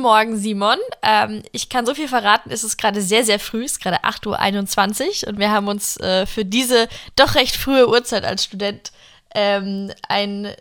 Morgen, 0.00 0.36
Simon. 0.36 0.78
Ähm, 1.02 1.42
ich 1.52 1.68
kann 1.68 1.86
so 1.86 1.94
viel 1.94 2.08
verraten, 2.08 2.50
es 2.50 2.64
ist 2.64 2.76
gerade 2.76 3.02
sehr, 3.02 3.24
sehr 3.24 3.38
früh, 3.38 3.64
es 3.64 3.72
ist 3.72 3.82
gerade 3.82 4.04
8.21 4.04 5.24
Uhr 5.24 5.28
und 5.28 5.38
wir 5.38 5.50
haben 5.50 5.68
uns 5.68 5.96
äh, 5.98 6.26
für 6.26 6.44
diese 6.44 6.88
doch 7.16 7.34
recht 7.34 7.56
frühe 7.56 7.88
Uhrzeit 7.88 8.24
als 8.24 8.44
Student 8.44 8.92
ähm, 9.34 9.92
ein 10.08 10.54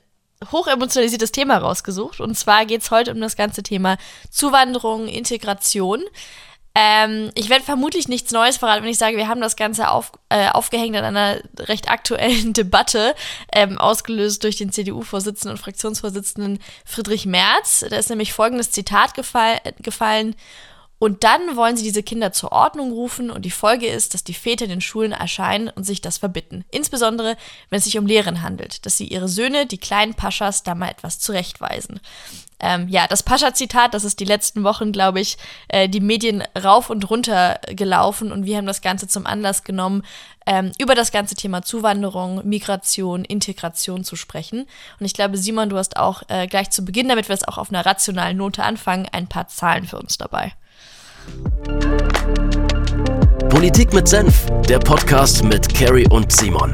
hochemotionalisiertes 0.52 1.32
Thema 1.32 1.58
rausgesucht. 1.58 2.20
Und 2.20 2.36
zwar 2.36 2.66
geht 2.66 2.82
es 2.82 2.92
heute 2.92 3.12
um 3.12 3.20
das 3.20 3.36
ganze 3.36 3.64
Thema 3.64 3.98
Zuwanderung, 4.30 5.08
Integration. 5.08 6.04
Ähm, 6.76 7.32
ich 7.36 7.50
werde 7.50 7.64
vermutlich 7.64 8.08
nichts 8.08 8.32
Neues 8.32 8.58
verraten, 8.58 8.84
wenn 8.84 8.92
ich 8.92 8.98
sage, 8.98 9.18
wir 9.18 9.28
haben 9.28 9.42
das 9.42 9.56
Ganze 9.56 9.90
auf, 9.90 10.12
äh, 10.30 10.50
aufgehängt 10.50 10.96
an 10.96 11.04
einer 11.04 11.42
recht 11.60 11.90
aktuellen 11.90 12.54
Debatte, 12.54 13.16
ähm, 13.52 13.78
ausgelöst 13.78 14.44
durch 14.44 14.58
den 14.58 14.72
CDU-Vorsitzenden 14.72 15.58
und 15.58 15.64
Fraktionsvorsitzenden 15.64 16.60
Friedrich 16.86 17.26
Merz. 17.26 17.86
Da 17.90 17.98
ist 17.98 18.10
nämlich 18.10 18.34
folgendes 18.34 18.72
Zitat 18.72 19.14
gefall 19.14 19.60
gefallen. 19.80 20.36
Und 21.00 21.24
dann 21.24 21.56
wollen 21.56 21.78
sie 21.78 21.84
diese 21.84 22.04
Kinder 22.04 22.34
zur 22.34 22.52
Ordnung 22.52 22.92
rufen 22.92 23.32
und 23.32 23.44
die 23.44 23.52
Folge 23.52 23.88
ist, 23.88 24.14
dass 24.14 24.26
die 24.26 24.34
Väter 24.34 24.66
in 24.66 24.70
den 24.70 24.82
Schulen 24.82 25.14
erscheinen 25.14 25.70
und 25.70 25.86
sich 25.86 26.02
das 26.02 26.18
verbitten. 26.18 26.66
Insbesondere, 26.72 27.38
wenn 27.70 27.78
es 27.78 27.86
sich 27.86 27.98
um 27.98 28.06
Lehren 28.06 28.42
handelt, 28.42 28.86
dass 28.86 28.98
sie 28.98 29.08
ihre 29.08 29.30
Söhne, 29.30 29.66
die 29.66 29.78
kleinen 29.78 30.14
Paschas, 30.14 30.64
da 30.64 30.76
mal 30.76 30.90
etwas 30.90 31.20
zurechtweisen. 31.20 32.02
Ähm, 32.62 32.90
ja, 32.90 33.08
das 33.08 33.24
Pascha-Zitat, 33.24 33.94
das 33.94 34.04
ist 34.04 34.20
die 34.20 34.26
letzten 34.26 34.64
Wochen, 34.66 34.92
glaube 34.92 35.22
ich, 35.22 35.38
äh, 35.70 35.88
die 35.88 36.02
Medien 36.02 36.44
rauf 36.62 36.90
und 36.90 37.10
runter 37.10 37.62
gelaufen 37.70 38.34
und 38.34 38.46
wir 38.46 38.58
haben 38.58 38.66
das 38.66 38.82
Ganze 38.82 39.08
zum 39.08 39.26
Anlass 39.26 39.64
genommen, 39.64 40.04
ähm, 40.46 40.74
über 40.78 40.96
das 40.96 41.14
ganze 41.14 41.36
Thema 41.36 41.62
Zuwanderung, 41.62 42.46
Migration, 42.46 43.24
Integration 43.24 44.04
zu 44.04 44.18
sprechen. 44.18 44.68
Und 45.00 45.06
ich 45.06 45.14
glaube, 45.14 45.38
Simon, 45.38 45.70
du 45.70 45.78
hast 45.78 45.96
auch 45.96 46.24
äh, 46.28 46.48
gleich 46.48 46.70
zu 46.72 46.84
Beginn, 46.84 47.08
damit 47.08 47.30
wir 47.30 47.36
es 47.36 47.48
auch 47.48 47.58
auf 47.58 47.70
einer 47.70 47.86
rationalen 47.86 48.36
Note 48.36 48.64
anfangen, 48.64 49.08
ein 49.10 49.28
paar 49.28 49.48
Zahlen 49.48 49.86
für 49.86 49.98
uns 49.98 50.18
dabei. 50.18 50.54
Politik 53.50 53.94
mit 53.94 54.08
Senf, 54.08 54.46
der 54.68 54.80
Podcast 54.80 55.44
mit 55.44 55.74
Carrie 55.74 56.08
und 56.10 56.32
Simon. 56.32 56.74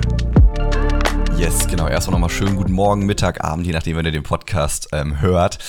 Yes, 1.37 1.67
genau. 1.67 1.87
Erstmal 1.87 2.13
nochmal 2.13 2.29
schönen 2.29 2.55
guten 2.55 2.73
Morgen, 2.73 3.05
Mittag, 3.05 3.43
Abend, 3.43 3.65
je 3.65 3.73
nachdem, 3.73 3.97
wenn 3.97 4.05
ihr 4.05 4.11
den 4.11 4.23
Podcast 4.23 4.89
ähm, 4.91 5.19
hört. 5.19 5.59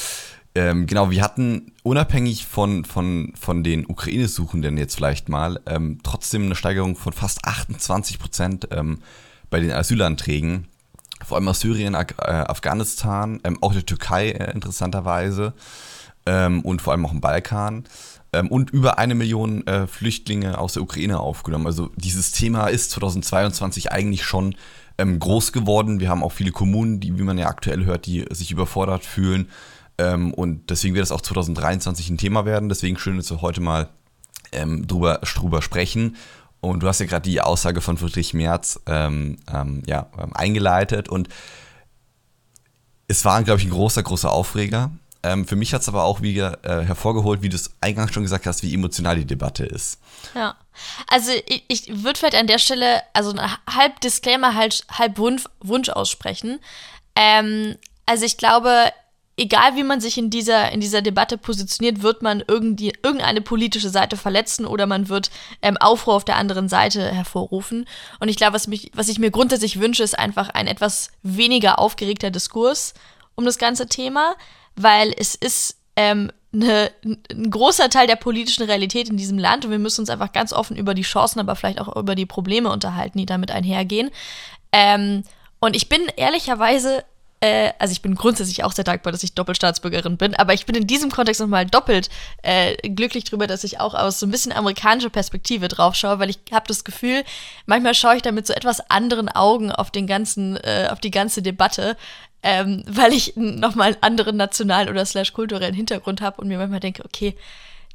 Ähm, 0.55 0.87
genau, 0.87 1.11
wir 1.11 1.23
hatten 1.23 1.73
unabhängig 1.83 2.47
von, 2.47 2.85
von, 2.85 3.35
von 3.39 3.63
den 3.63 3.85
Ukraine-Suchenden 3.85 4.79
jetzt 4.79 4.95
vielleicht 4.95 5.29
mal 5.29 5.61
ähm, 5.67 5.99
trotzdem 6.03 6.45
eine 6.45 6.55
Steigerung 6.55 6.97
von 6.97 7.13
fast 7.13 7.45
28 7.45 8.19
Prozent 8.19 8.69
ähm, 8.71 9.01
bei 9.51 9.61
den 9.61 9.73
Asylanträgen. 9.73 10.69
Vor 11.25 11.37
allem 11.37 11.49
aus 11.49 11.61
Syrien, 11.61 11.95
äh, 11.95 12.05
Afghanistan, 12.23 13.41
ähm, 13.45 13.63
auch 13.63 13.73
der 13.73 13.85
Türkei 13.85 14.31
äh, 14.31 14.53
interessanterweise 14.53 15.53
ähm, 16.27 16.63
und 16.63 16.81
vor 16.81 16.93
allem 16.93 17.05
auch 17.07 17.13
im 17.13 17.21
Balkan 17.21 17.85
ähm, 18.37 18.49
und 18.49 18.71
über 18.71 18.99
eine 18.99 19.15
Million 19.15 19.67
äh, 19.67 19.87
Flüchtlinge 19.87 20.59
aus 20.59 20.75
der 20.75 20.83
Ukraine 20.83 21.21
aufgenommen. 21.21 21.67
Also 21.67 21.91
dieses 21.97 22.33
Thema 22.33 22.69
ist 22.69 22.91
2022 22.93 23.93
eigentlich 23.93 24.25
schon 24.25 24.55
ähm, 24.99 25.19
groß 25.19 25.53
geworden. 25.53 26.01
Wir 26.01 26.09
haben 26.09 26.23
auch 26.23 26.33
viele 26.33 26.53
Kommunen, 26.53 27.01
die, 27.01 27.19
wie 27.19 27.23
man 27.23 27.39
ja 27.39 27.49
aktuell 27.49 27.85
hört, 27.85 28.07
die 28.07 28.25
sich 28.31 28.51
überfordert 28.51 29.05
fühlen. 29.05 29.49
Ähm, 29.99 30.35
und 30.35 30.71
deswegen 30.71 30.95
wird 30.95 31.05
es 31.05 31.13
auch 31.13 31.21
2023 31.21 32.11
ein 32.11 32.19
Thema 32.19 32.45
werden. 32.45 32.69
Deswegen 32.69 32.99
schön, 32.99 33.17
dass 33.17 33.31
wir 33.31 33.41
heute 33.41 33.61
mal 33.61 33.89
ähm, 34.53 34.87
drüber, 34.87 35.21
drüber 35.35 35.63
sprechen. 35.63 36.17
Und 36.61 36.83
du 36.83 36.89
hast 36.89 37.01
ja 37.01 37.07
gerade 37.07 37.29
die 37.29 37.41
Aussage 37.41 37.81
von 37.81 37.97
Friedrich 37.97 38.35
Merz 38.35 38.81
ähm, 38.87 39.39
ähm, 39.53 39.83
ja, 39.87 40.09
ähm, 40.19 40.33
eingeleitet. 40.35 41.09
Und 41.09 41.29
es 43.09 43.25
war, 43.25 43.43
glaube 43.45 43.61
ich, 43.61 43.67
ein 43.67 43.71
großer, 43.71 44.03
großer 44.03 44.31
Aufreger. 44.31 44.91
Ähm, 45.27 45.45
für 45.45 45.57
mich 45.57 45.75
hat 45.75 45.83
es 45.83 45.89
aber 45.89 46.05
auch 46.05 46.23
wieder 46.23 46.65
äh, 46.65 46.85
hervorgeholt, 46.85 47.43
wie 47.43 47.49
du 47.49 47.57
es 47.57 47.75
eingangs 47.81 48.15
schon 48.15 48.23
gesagt 48.23 48.47
hast, 48.47 48.63
wie 48.63 48.73
emotional 48.73 49.17
die 49.17 49.25
Debatte 49.25 49.67
ist. 49.67 49.99
Ja. 50.35 50.57
Also 51.09 51.33
ich, 51.47 51.65
ich 51.67 52.05
würde 52.05 52.19
vielleicht 52.19 52.37
an 52.37 52.47
der 52.47 52.59
Stelle, 52.59 53.03
also 53.13 53.35
halb 53.69 54.01
Disclaimer, 54.01 54.55
halb, 54.55 54.73
halb 54.93 55.19
Wunsch, 55.19 55.45
Wunsch 55.61 55.89
aussprechen. 55.89 56.61
Ähm, 57.17 57.77
also 58.05 58.25
ich 58.25 58.37
glaube, 58.37 58.93
egal 59.37 59.75
wie 59.75 59.83
man 59.83 60.01
sich 60.01 60.17
in 60.17 60.31
dieser, 60.31 60.71
in 60.71 60.81
dieser 60.81 61.03
Debatte 61.03 61.39
positioniert, 61.39 62.03
wird 62.03 62.23
man 62.23 62.45
irgendwie, 62.47 62.93
irgendeine 63.03 63.41
politische 63.41 63.91
Seite 63.91 64.17
verletzen 64.17 64.65
oder 64.65 64.87
man 64.87 65.09
wird 65.09 65.31
ähm, 65.61 65.77
Aufruhr 65.77 66.15
auf 66.15 66.25
der 66.25 66.37
anderen 66.37 66.69
Seite 66.69 67.11
hervorrufen. 67.13 67.87
Und 68.21 68.29
ich 68.29 68.37
glaube, 68.37 68.55
was, 68.55 68.71
was 68.93 69.09
ich 69.09 69.19
mir 69.19 69.33
grundsätzlich 69.33 69.81
wünsche, 69.81 70.05
ist 70.05 70.17
einfach 70.17 70.51
ein 70.51 70.69
etwas 70.69 71.11
weniger 71.25 71.81
aufgeregter 71.81 72.31
Diskurs 72.31 72.95
um 73.35 73.45
das 73.45 73.59
ganze 73.59 73.87
Thema 73.87 74.35
weil 74.77 75.13
es 75.17 75.35
ist 75.35 75.77
ähm, 75.97 76.31
ne, 76.53 76.91
ein 77.31 77.51
großer 77.51 77.91
Teil 77.91 78.07
der 78.07 78.17
politischen 78.17 78.65
Realität 78.65 79.09
in 79.09 79.17
diesem 79.17 79.39
Land 79.39 79.65
und 79.65 79.71
wir 79.71 79.79
müssen 79.79 80.03
uns 80.03 80.11
einfach 80.11 80.33
ganz 80.33 80.53
offen 80.53 80.77
über 80.77 80.95
die 80.95 81.03
Chancen, 81.03 81.41
aber 81.41 81.57
vielleicht 81.57 81.81
auch 81.81 81.95
über 81.97 82.15
die 82.15 82.27
Probleme 82.27 82.71
unterhalten, 82.71 83.19
die 83.19 83.27
damit 83.27 83.51
einhergehen. 83.51 84.11
Ähm, 84.73 85.25
und 85.61 85.75
ich 85.75 85.89
bin 85.89 86.03
ehrlicherweise 86.17 87.05
äh, 87.41 87.73
also 87.79 87.93
ich 87.93 88.03
bin 88.03 88.15
grundsätzlich 88.15 88.65
auch 88.65 88.73
sehr 88.73 88.85
dankbar, 88.85 89.13
dass 89.13 89.23
ich 89.23 89.35
Doppelstaatsbürgerin 89.35 90.17
bin, 90.17 90.35
aber 90.35 90.55
ich 90.55 90.67
bin 90.67 90.75
in 90.75 90.87
diesem 90.87 91.11
Kontext 91.11 91.41
nochmal 91.41 91.67
doppelt 91.67 92.09
äh, 92.43 92.77
glücklich 92.89 93.25
drüber, 93.25 93.47
dass 93.47 93.65
ich 93.65 93.79
auch 93.79 93.95
aus 93.95 94.21
so 94.21 94.27
ein 94.27 94.31
bisschen 94.31 94.53
amerikanischer 94.53 95.11
Perspektive 95.11 95.69
drauf 95.69 95.95
schaue, 95.95 96.19
weil 96.19 96.31
ich 96.31 96.39
habe 96.53 96.67
das 96.67 96.85
Gefühl, 96.85 97.25
manchmal 97.67 97.95
schaue 97.95 98.17
ich 98.17 98.23
da 98.23 98.33
mit 98.33 98.47
so 98.47 98.55
etwas 98.55 98.91
anderen 98.91 99.29
Augen 99.29 99.71
auf 99.71 99.91
den 99.91 100.07
ganzen, 100.07 100.57
äh, 100.57 100.89
auf 100.91 101.01
die 101.01 101.11
ganze 101.11 101.43
Debatte, 101.43 101.97
ähm, 102.43 102.83
weil 102.87 103.13
ich 103.13 103.35
nochmal 103.37 103.89
einen 103.89 104.03
anderen 104.03 104.37
nationalen 104.37 104.89
oder 104.89 105.05
slash 105.05 105.33
kulturellen 105.33 105.75
Hintergrund 105.75 106.21
habe 106.21 106.41
und 106.41 106.49
mir 106.49 106.59
manchmal 106.59 106.81
denke, 106.81 107.05
okay, 107.05 107.35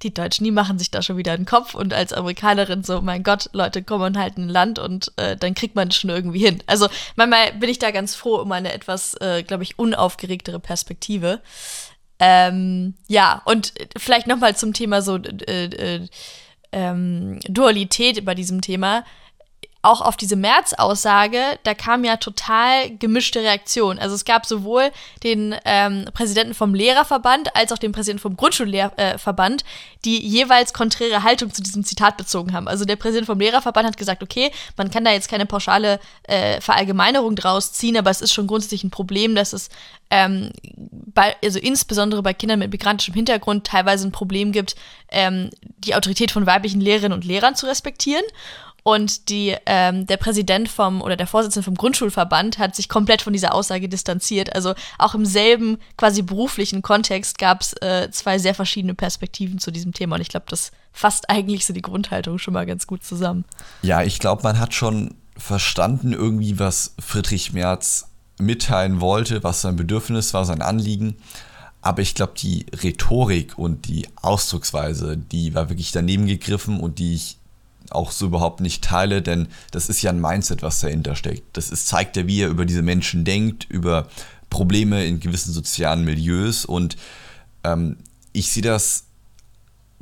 die 0.03 0.13
Deutschen, 0.13 0.43
die 0.43 0.51
machen 0.51 0.79
sich 0.79 0.91
da 0.91 1.01
schon 1.01 1.17
wieder 1.17 1.33
einen 1.33 1.45
Kopf 1.45 1.75
und 1.75 1.93
als 1.93 2.13
Amerikanerin 2.13 2.83
so, 2.83 3.01
mein 3.01 3.23
Gott, 3.23 3.49
Leute 3.53 3.83
kommen 3.83 4.17
halt 4.17 4.37
in 4.37 4.45
ein 4.45 4.49
Land 4.49 4.79
und 4.79 5.11
äh, 5.17 5.37
dann 5.37 5.53
kriegt 5.53 5.75
man 5.75 5.89
es 5.89 5.95
schon 5.95 6.09
irgendwie 6.09 6.45
hin. 6.45 6.63
Also 6.65 6.87
manchmal 7.15 7.53
bin 7.53 7.69
ich 7.69 7.79
da 7.79 7.91
ganz 7.91 8.15
froh 8.15 8.37
um 8.37 8.51
eine 8.51 8.73
etwas, 8.73 9.13
äh, 9.21 9.43
glaube 9.43 9.63
ich, 9.63 9.77
unaufgeregtere 9.77 10.59
Perspektive. 10.59 11.41
Ähm, 12.19 12.95
ja, 13.07 13.41
und 13.45 13.73
vielleicht 13.97 14.27
nochmal 14.27 14.55
zum 14.55 14.73
Thema 14.73 15.01
so 15.01 15.17
äh, 15.17 15.65
äh, 15.65 16.07
ähm, 16.71 17.39
Dualität 17.47 18.23
bei 18.25 18.35
diesem 18.35 18.61
Thema 18.61 19.03
auch 19.83 20.01
auf 20.01 20.15
diese 20.15 20.35
März-Aussage, 20.35 21.41
da 21.63 21.73
kam 21.73 22.03
ja 22.03 22.17
total 22.17 22.95
gemischte 22.97 23.39
Reaktionen. 23.39 23.99
Also 23.99 24.13
es 24.13 24.25
gab 24.25 24.45
sowohl 24.45 24.91
den 25.23 25.55
ähm, 25.65 26.05
Präsidenten 26.13 26.53
vom 26.53 26.75
Lehrerverband 26.75 27.55
als 27.55 27.71
auch 27.71 27.79
den 27.79 27.91
Präsidenten 27.91 28.21
vom 28.21 28.37
Grundschulverband, 28.37 29.63
die 30.05 30.19
jeweils 30.19 30.73
konträre 30.73 31.23
Haltung 31.23 31.51
zu 31.51 31.63
diesem 31.63 31.83
Zitat 31.83 32.17
bezogen 32.17 32.53
haben. 32.53 32.67
Also 32.67 32.85
der 32.85 32.95
Präsident 32.95 33.25
vom 33.25 33.39
Lehrerverband 33.39 33.87
hat 33.87 33.97
gesagt, 33.97 34.21
okay, 34.21 34.51
man 34.77 34.91
kann 34.91 35.03
da 35.03 35.11
jetzt 35.11 35.29
keine 35.29 35.47
pauschale 35.47 35.99
äh, 36.23 36.61
Verallgemeinerung 36.61 37.35
draus 37.35 37.73
ziehen, 37.73 37.97
aber 37.97 38.11
es 38.11 38.21
ist 38.21 38.33
schon 38.33 38.47
grundsätzlich 38.47 38.83
ein 38.83 38.91
Problem, 38.91 39.33
dass 39.33 39.53
es 39.53 39.69
ähm, 40.11 40.51
bei, 41.13 41.35
also 41.43 41.57
insbesondere 41.57 42.21
bei 42.21 42.33
Kindern 42.33 42.59
mit 42.59 42.71
migrantischem 42.71 43.15
Hintergrund 43.15 43.65
teilweise 43.65 44.07
ein 44.07 44.11
Problem 44.11 44.51
gibt, 44.51 44.75
ähm, 45.09 45.49
die 45.79 45.95
Autorität 45.95 46.31
von 46.31 46.45
weiblichen 46.45 46.81
Lehrerinnen 46.81 47.13
und 47.13 47.25
Lehrern 47.25 47.55
zu 47.55 47.65
respektieren. 47.65 48.23
Und 48.83 49.29
die, 49.29 49.55
ähm, 49.67 50.07
der 50.07 50.17
Präsident 50.17 50.67
vom 50.67 51.01
oder 51.01 51.15
der 51.15 51.27
Vorsitzende 51.27 51.63
vom 51.63 51.75
Grundschulverband 51.75 52.57
hat 52.57 52.75
sich 52.75 52.89
komplett 52.89 53.21
von 53.21 53.31
dieser 53.31 53.53
Aussage 53.53 53.87
distanziert. 53.87 54.55
Also 54.55 54.73
auch 54.97 55.13
im 55.13 55.25
selben 55.25 55.77
quasi 55.97 56.23
beruflichen 56.23 56.81
Kontext 56.81 57.37
gab 57.37 57.61
es 57.61 57.73
äh, 57.73 58.09
zwei 58.11 58.39
sehr 58.39 58.55
verschiedene 58.55 58.95
Perspektiven 58.95 59.59
zu 59.59 59.69
diesem 59.69 59.93
Thema. 59.93 60.15
Und 60.15 60.21
ich 60.21 60.29
glaube, 60.29 60.47
das 60.49 60.71
fasst 60.91 61.29
eigentlich 61.29 61.65
so 61.65 61.73
die 61.73 61.83
Grundhaltung 61.83 62.39
schon 62.39 62.55
mal 62.55 62.65
ganz 62.65 62.87
gut 62.87 63.03
zusammen. 63.03 63.45
Ja, 63.83 64.01
ich 64.01 64.17
glaube, 64.17 64.41
man 64.43 64.59
hat 64.59 64.73
schon 64.73 65.13
verstanden 65.37 66.11
irgendwie, 66.13 66.57
was 66.57 66.95
Friedrich 66.99 67.53
Merz 67.53 68.07
mitteilen 68.39 68.99
wollte, 68.99 69.43
was 69.43 69.61
sein 69.61 69.75
Bedürfnis 69.75 70.33
war, 70.33 70.45
sein 70.45 70.63
Anliegen. 70.63 71.17
Aber 71.81 72.01
ich 72.01 72.15
glaube, 72.15 72.33
die 72.37 72.65
Rhetorik 72.83 73.57
und 73.57 73.87
die 73.87 74.07
Ausdrucksweise, 74.15 75.17
die 75.17 75.53
war 75.53 75.69
wirklich 75.69 75.91
daneben 75.91 76.27
gegriffen 76.27 76.79
und 76.79 76.99
die 76.99 77.15
ich 77.15 77.37
auch 77.91 78.11
so 78.11 78.27
überhaupt 78.27 78.61
nicht 78.61 78.83
teile, 78.83 79.21
denn 79.21 79.47
das 79.71 79.89
ist 79.89 80.01
ja 80.01 80.11
ein 80.11 80.21
Mindset, 80.21 80.61
was 80.61 80.79
dahinter 80.79 81.15
steckt. 81.15 81.57
Das 81.57 81.69
ist, 81.69 81.87
zeigt 81.87 82.17
ja, 82.17 82.27
wie 82.27 82.41
er 82.41 82.49
über 82.49 82.65
diese 82.65 82.81
Menschen 82.81 83.23
denkt, 83.25 83.65
über 83.69 84.07
Probleme 84.49 85.05
in 85.05 85.19
gewissen 85.19 85.53
sozialen 85.53 86.03
Milieus 86.03 86.65
und 86.65 86.97
ähm, 87.63 87.97
ich 88.33 88.51
sehe 88.51 88.63
das 88.63 89.05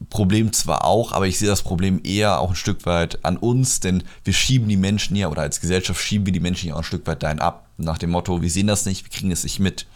Problem 0.10 0.54
zwar 0.54 0.86
auch, 0.86 1.12
aber 1.12 1.28
ich 1.28 1.38
sehe 1.38 1.50
das 1.50 1.62
Problem 1.62 2.00
eher 2.04 2.40
auch 2.40 2.52
ein 2.52 2.56
Stück 2.56 2.86
weit 2.86 3.24
an 3.26 3.38
uns, 3.38 3.80
denn 3.82 4.04
wir 4.24 4.34
schieben 4.34 4.70
die 4.70 4.78
Menschen 4.78 5.16
ja, 5.16 5.28
oder 5.28 5.42
als 5.42 5.60
Gesellschaft 5.60 6.02
schieben 6.02 6.26
wir 6.26 6.34
die 6.34 6.40
Menschen 6.40 6.70
ja 6.70 6.76
auch 6.76 6.80
ein 6.80 6.84
Stück 6.84 7.06
weit 7.06 7.22
dahin 7.22 7.40
ab, 7.40 7.68
nach 7.78 7.98
dem 7.98 8.12
Motto, 8.12 8.42
wir 8.42 8.50
sehen 8.50 8.68
das 8.68 8.86
nicht, 8.86 9.04
wir 9.04 9.12
kriegen 9.12 9.32
es 9.32 9.44
nicht 9.44 9.60
mit. 9.60 9.88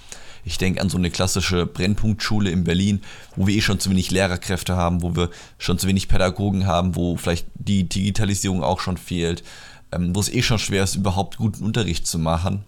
Ich 0.46 0.58
denke 0.58 0.82
an 0.82 0.90
so 0.90 0.98
eine 0.98 1.10
klassische 1.10 1.66
Brennpunktschule 1.66 2.50
in 2.50 2.64
Berlin, 2.64 3.02
wo 3.36 3.48
wir 3.48 3.56
eh 3.56 3.62
schon 3.62 3.80
zu 3.80 3.90
wenig 3.90 4.12
Lehrerkräfte 4.12 4.76
haben, 4.76 5.02
wo 5.02 5.16
wir 5.16 5.30
schon 5.58 5.80
zu 5.80 5.88
wenig 5.88 6.08
Pädagogen 6.08 6.68
haben, 6.68 6.96
wo 6.96 7.16
vielleicht 7.16 7.48
die 7.56 7.88
Digitalisierung 7.88 8.64
auch 8.64 8.80
schon 8.80 8.98
fehlt, 8.98 9.44
ähm, 9.92 10.16
wo 10.16 10.20
es 10.20 10.34
eh 10.34 10.42
schon 10.42 10.60
schwer 10.60 10.84
ist, 10.84 10.96
überhaupt 10.96 11.38
guten 11.38 11.64
Unterricht 11.64 12.08
zu 12.08 12.20
machen. 12.20 12.64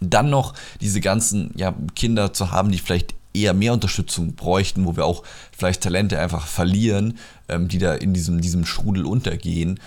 Dann 0.00 0.30
noch 0.30 0.54
diese 0.80 1.00
ganzen 1.00 1.52
ja, 1.56 1.74
Kinder 1.94 2.32
zu 2.32 2.52
haben, 2.52 2.70
die 2.70 2.78
vielleicht 2.78 3.14
eher 3.34 3.54
mehr 3.54 3.72
Unterstützung 3.72 4.34
bräuchten, 4.34 4.86
wo 4.86 4.96
wir 4.96 5.04
auch 5.04 5.22
vielleicht 5.56 5.82
Talente 5.82 6.18
einfach 6.18 6.46
verlieren, 6.46 7.18
ähm, 7.48 7.68
die 7.68 7.78
da 7.78 7.94
in 7.94 8.14
diesem, 8.14 8.40
diesem 8.40 8.64
Strudel 8.64 9.04
untergehen, 9.04 9.80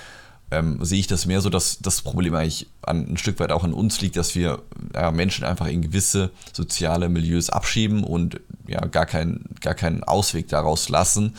ähm, 0.52 0.84
sehe 0.84 1.00
ich 1.00 1.08
das 1.08 1.26
mehr 1.26 1.42
so, 1.42 1.50
dass 1.50 1.80
das 1.80 2.02
Problem 2.02 2.36
eigentlich 2.36 2.68
an, 2.82 3.14
ein 3.14 3.18
Stück 3.18 3.40
weit 3.40 3.52
auch 3.52 3.64
an 3.64 3.74
uns 3.74 4.02
liegt, 4.02 4.18
dass 4.18 4.36
wir 4.36 4.62
ja, 4.94 5.12
Menschen 5.12 5.46
einfach 5.46 5.68
in 5.68 5.82
gewisse 5.82 6.32
soziale 6.52 7.10
Milieus 7.10 7.50
abschieben 7.50 8.04
und 8.04 8.40
ja, 8.68 8.86
gar, 8.86 9.06
kein, 9.06 9.46
gar 9.62 9.74
keinen 9.74 10.04
Ausweg 10.04 10.50
daraus 10.50 10.90
lassen. 10.90 11.36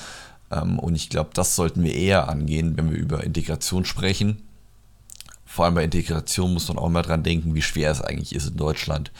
Ähm, 0.51 0.79
und 0.79 0.97
ich 0.97 1.11
glaube, 1.11 1.31
das 1.35 1.55
sollten 1.55 1.85
wir 1.85 1.95
eher 1.95 2.29
angehen, 2.29 2.77
wenn 2.77 2.91
wir 2.91 2.99
über 2.99 3.23
Integration 3.23 3.85
sprechen. 3.85 4.43
Vor 5.45 5.67
allem 5.67 5.75
bei 5.75 5.85
Integration 5.85 6.55
muss 6.55 6.69
man 6.69 6.79
auch 6.79 6.89
mal 6.89 7.03
dran 7.03 7.23
denken, 7.23 7.55
wie 7.55 7.63
schwer 7.63 7.91
es 7.91 8.01
eigentlich 8.01 8.35
ist 8.35 8.49
in 8.49 8.57
Deutschland, 8.57 9.13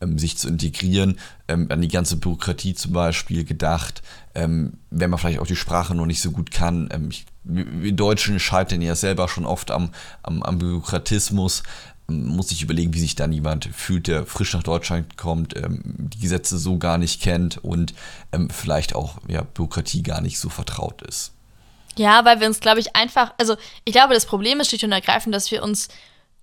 ähm, 0.00 0.18
sich 0.18 0.36
zu 0.36 0.48
integrieren, 0.48 1.20
ähm, 1.46 1.68
an 1.70 1.80
die 1.80 1.88
ganze 1.88 2.16
Bürokratie 2.16 2.74
zum 2.74 2.92
Beispiel 2.92 3.44
gedacht, 3.44 4.02
ähm, 4.36 4.74
wenn 4.90 5.10
man 5.10 5.18
vielleicht 5.18 5.40
auch 5.40 5.46
die 5.46 5.56
Sprache 5.56 5.94
noch 5.94 6.06
nicht 6.06 6.20
so 6.20 6.30
gut 6.30 6.50
kann. 6.50 6.88
Ähm, 6.92 7.08
ich, 7.10 7.24
wir 7.42 7.92
Deutschen 7.92 8.38
scheitern 8.38 8.82
ja 8.82 8.94
selber 8.94 9.28
schon 9.28 9.46
oft 9.46 9.70
am, 9.70 9.90
am, 10.22 10.42
am 10.42 10.58
Bürokratismus. 10.58 11.62
Ähm, 12.08 12.26
muss 12.26 12.52
ich 12.52 12.62
überlegen, 12.62 12.92
wie 12.92 13.00
sich 13.00 13.14
dann 13.14 13.32
jemand 13.32 13.64
fühlt, 13.72 14.08
der 14.08 14.26
frisch 14.26 14.52
nach 14.52 14.62
Deutschland 14.62 15.16
kommt, 15.16 15.56
ähm, 15.56 15.80
die 15.84 16.20
Gesetze 16.20 16.58
so 16.58 16.78
gar 16.78 16.98
nicht 16.98 17.22
kennt 17.22 17.58
und 17.64 17.94
vielleicht 18.50 18.94
auch 18.94 19.16
ja, 19.28 19.42
Bürokratie 19.42 20.02
gar 20.02 20.20
nicht 20.20 20.38
so 20.38 20.50
vertraut 20.50 21.00
ist. 21.02 21.32
Ja, 21.96 22.24
weil 22.26 22.40
wir 22.40 22.46
uns, 22.46 22.60
glaube 22.60 22.80
ich, 22.80 22.94
einfach, 22.94 23.32
also 23.38 23.56
ich 23.84 23.94
glaube, 23.94 24.12
das 24.12 24.26
Problem 24.26 24.60
ist 24.60 24.68
schlicht 24.68 24.84
und 24.84 24.92
ergreifend, 24.92 25.34
dass 25.34 25.50
wir 25.50 25.62
uns 25.62 25.88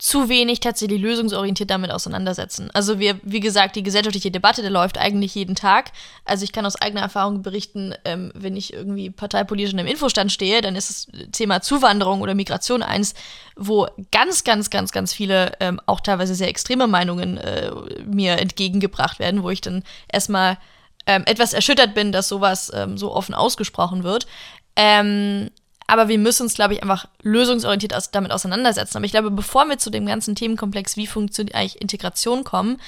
zu 0.03 0.27
wenig 0.27 0.59
tatsächlich 0.59 1.01
lösungsorientiert 1.01 1.69
damit 1.69 1.89
auseinandersetzen. 1.89 2.69
Also 2.73 2.99
wir, 2.99 3.21
wie 3.23 3.39
gesagt, 3.39 3.77
die 3.77 3.83
gesellschaftliche 3.83 4.31
Debatte, 4.31 4.61
der 4.61 4.69
läuft 4.69 4.97
eigentlich 4.97 5.33
jeden 5.33 5.55
Tag. 5.55 5.93
Also 6.25 6.43
ich 6.43 6.51
kann 6.51 6.65
aus 6.65 6.75
eigener 6.75 6.99
Erfahrung 6.99 7.41
berichten, 7.41 7.95
ähm, 8.03 8.29
wenn 8.35 8.57
ich 8.57 8.73
irgendwie 8.73 9.09
parteipolitisch 9.11 9.71
in 9.71 9.79
einem 9.79 9.87
Infostand 9.87 10.29
stehe, 10.33 10.59
dann 10.59 10.75
ist 10.75 10.89
das 10.89 11.31
Thema 11.31 11.61
Zuwanderung 11.61 12.19
oder 12.19 12.35
Migration 12.35 12.83
eins, 12.83 13.13
wo 13.55 13.87
ganz, 14.11 14.43
ganz, 14.43 14.69
ganz, 14.69 14.91
ganz 14.91 15.13
viele, 15.13 15.53
ähm, 15.61 15.79
auch 15.85 16.01
teilweise 16.01 16.35
sehr 16.35 16.49
extreme 16.49 16.87
Meinungen 16.87 17.37
äh, 17.37 17.71
mir 18.05 18.39
entgegengebracht 18.39 19.19
werden, 19.19 19.41
wo 19.41 19.51
ich 19.51 19.61
dann 19.61 19.83
erstmal 20.11 20.57
ähm, 21.05 21.23
etwas 21.25 21.53
erschüttert 21.53 21.93
bin, 21.93 22.11
dass 22.11 22.27
sowas 22.27 22.73
ähm, 22.75 22.97
so 22.97 23.13
offen 23.13 23.33
ausgesprochen 23.33 24.03
wird. 24.03 24.27
Ähm, 24.75 25.49
aber 25.93 26.07
wir 26.07 26.17
müssen 26.17 26.43
uns, 26.43 26.55
glaube 26.55 26.73
ich, 26.73 26.81
einfach 26.81 27.07
lösungsorientiert 27.21 27.93
aus 27.93 28.11
damit 28.11 28.31
auseinandersetzen. 28.31 28.97
Aber 28.97 29.05
ich 29.05 29.11
glaube, 29.11 29.31
bevor 29.31 29.67
wir 29.69 29.77
zu 29.77 29.89
dem 29.89 30.05
ganzen 30.05 30.35
Themenkomplex, 30.35 30.97
wie 30.97 31.07
funktioniert 31.07 31.55
eigentlich 31.55 31.81
Integration 31.81 32.43
kommen, 32.43 32.81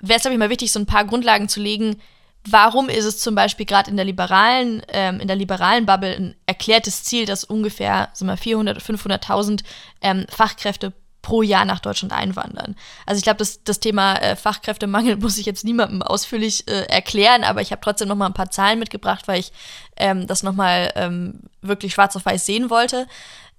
wäre 0.00 0.16
es, 0.16 0.22
glaube 0.22 0.34
ich, 0.34 0.38
mal 0.38 0.50
wichtig, 0.50 0.72
so 0.72 0.80
ein 0.80 0.86
paar 0.86 1.04
Grundlagen 1.04 1.48
zu 1.48 1.60
legen. 1.60 2.00
Warum 2.48 2.88
ist 2.88 3.04
es 3.04 3.18
zum 3.20 3.34
Beispiel 3.34 3.66
gerade 3.66 3.90
in 3.90 3.96
der 3.96 4.06
liberalen, 4.06 4.82
ähm, 4.88 5.20
in 5.20 5.28
der 5.28 5.36
liberalen 5.36 5.86
Bubble 5.86 6.16
ein 6.16 6.36
erklärtes 6.46 7.04
Ziel, 7.04 7.26
dass 7.26 7.44
ungefähr 7.44 8.10
400 8.14 8.76
oder 8.76 8.84
500.000 8.84 9.62
ähm, 10.00 10.24
Fachkräfte 10.30 10.94
pro 11.28 11.42
Jahr 11.42 11.66
nach 11.66 11.80
Deutschland 11.80 12.14
einwandern. 12.14 12.74
Also 13.04 13.18
ich 13.18 13.22
glaube, 13.22 13.36
das, 13.36 13.62
das 13.62 13.80
Thema 13.80 14.14
äh, 14.14 14.34
Fachkräftemangel 14.34 15.16
muss 15.20 15.36
ich 15.36 15.44
jetzt 15.44 15.62
niemandem 15.62 16.02
ausführlich 16.02 16.66
äh, 16.68 16.86
erklären, 16.88 17.44
aber 17.44 17.60
ich 17.60 17.70
habe 17.70 17.82
trotzdem 17.82 18.08
noch 18.08 18.16
mal 18.16 18.24
ein 18.24 18.32
paar 18.32 18.50
Zahlen 18.50 18.78
mitgebracht, 18.78 19.28
weil 19.28 19.40
ich 19.40 19.52
ähm, 19.98 20.26
das 20.26 20.42
noch 20.42 20.54
mal 20.54 20.90
ähm, 20.96 21.40
wirklich 21.60 21.92
schwarz 21.92 22.16
auf 22.16 22.24
weiß 22.24 22.46
sehen 22.46 22.70
wollte. 22.70 23.06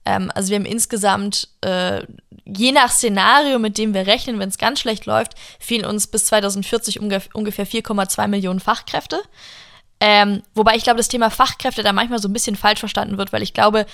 Ähm, 0.04 0.32
also 0.34 0.50
wir 0.50 0.56
haben 0.56 0.66
insgesamt, 0.66 1.50
äh, 1.62 2.02
je 2.44 2.72
nach 2.72 2.90
Szenario, 2.90 3.60
mit 3.60 3.78
dem 3.78 3.94
wir 3.94 4.08
rechnen, 4.08 4.40
wenn 4.40 4.50
es 4.50 4.58
ganz 4.58 4.80
schlecht 4.80 5.06
läuft, 5.06 5.36
fehlen 5.60 5.86
uns 5.86 6.08
bis 6.08 6.26
2040 6.26 7.00
ungefähr 7.00 7.68
4,2 7.68 8.28
Millionen 8.30 8.62
Fachkräfte. 8.62 9.22
Ähm, 10.02 10.42
wobei 10.56 10.76
ich 10.76 10.84
glaube, 10.84 10.98
das 10.98 11.10
Thema 11.10 11.30
Fachkräfte 11.30 11.84
da 11.84 11.94
manchmal 11.94 12.20
so 12.20 12.30
ein 12.30 12.34
bisschen 12.34 12.56
falsch 12.56 12.80
verstanden 12.80 13.18
wird, 13.20 13.32
weil 13.32 13.44
ich 13.44 13.54
glaube, 13.54 13.86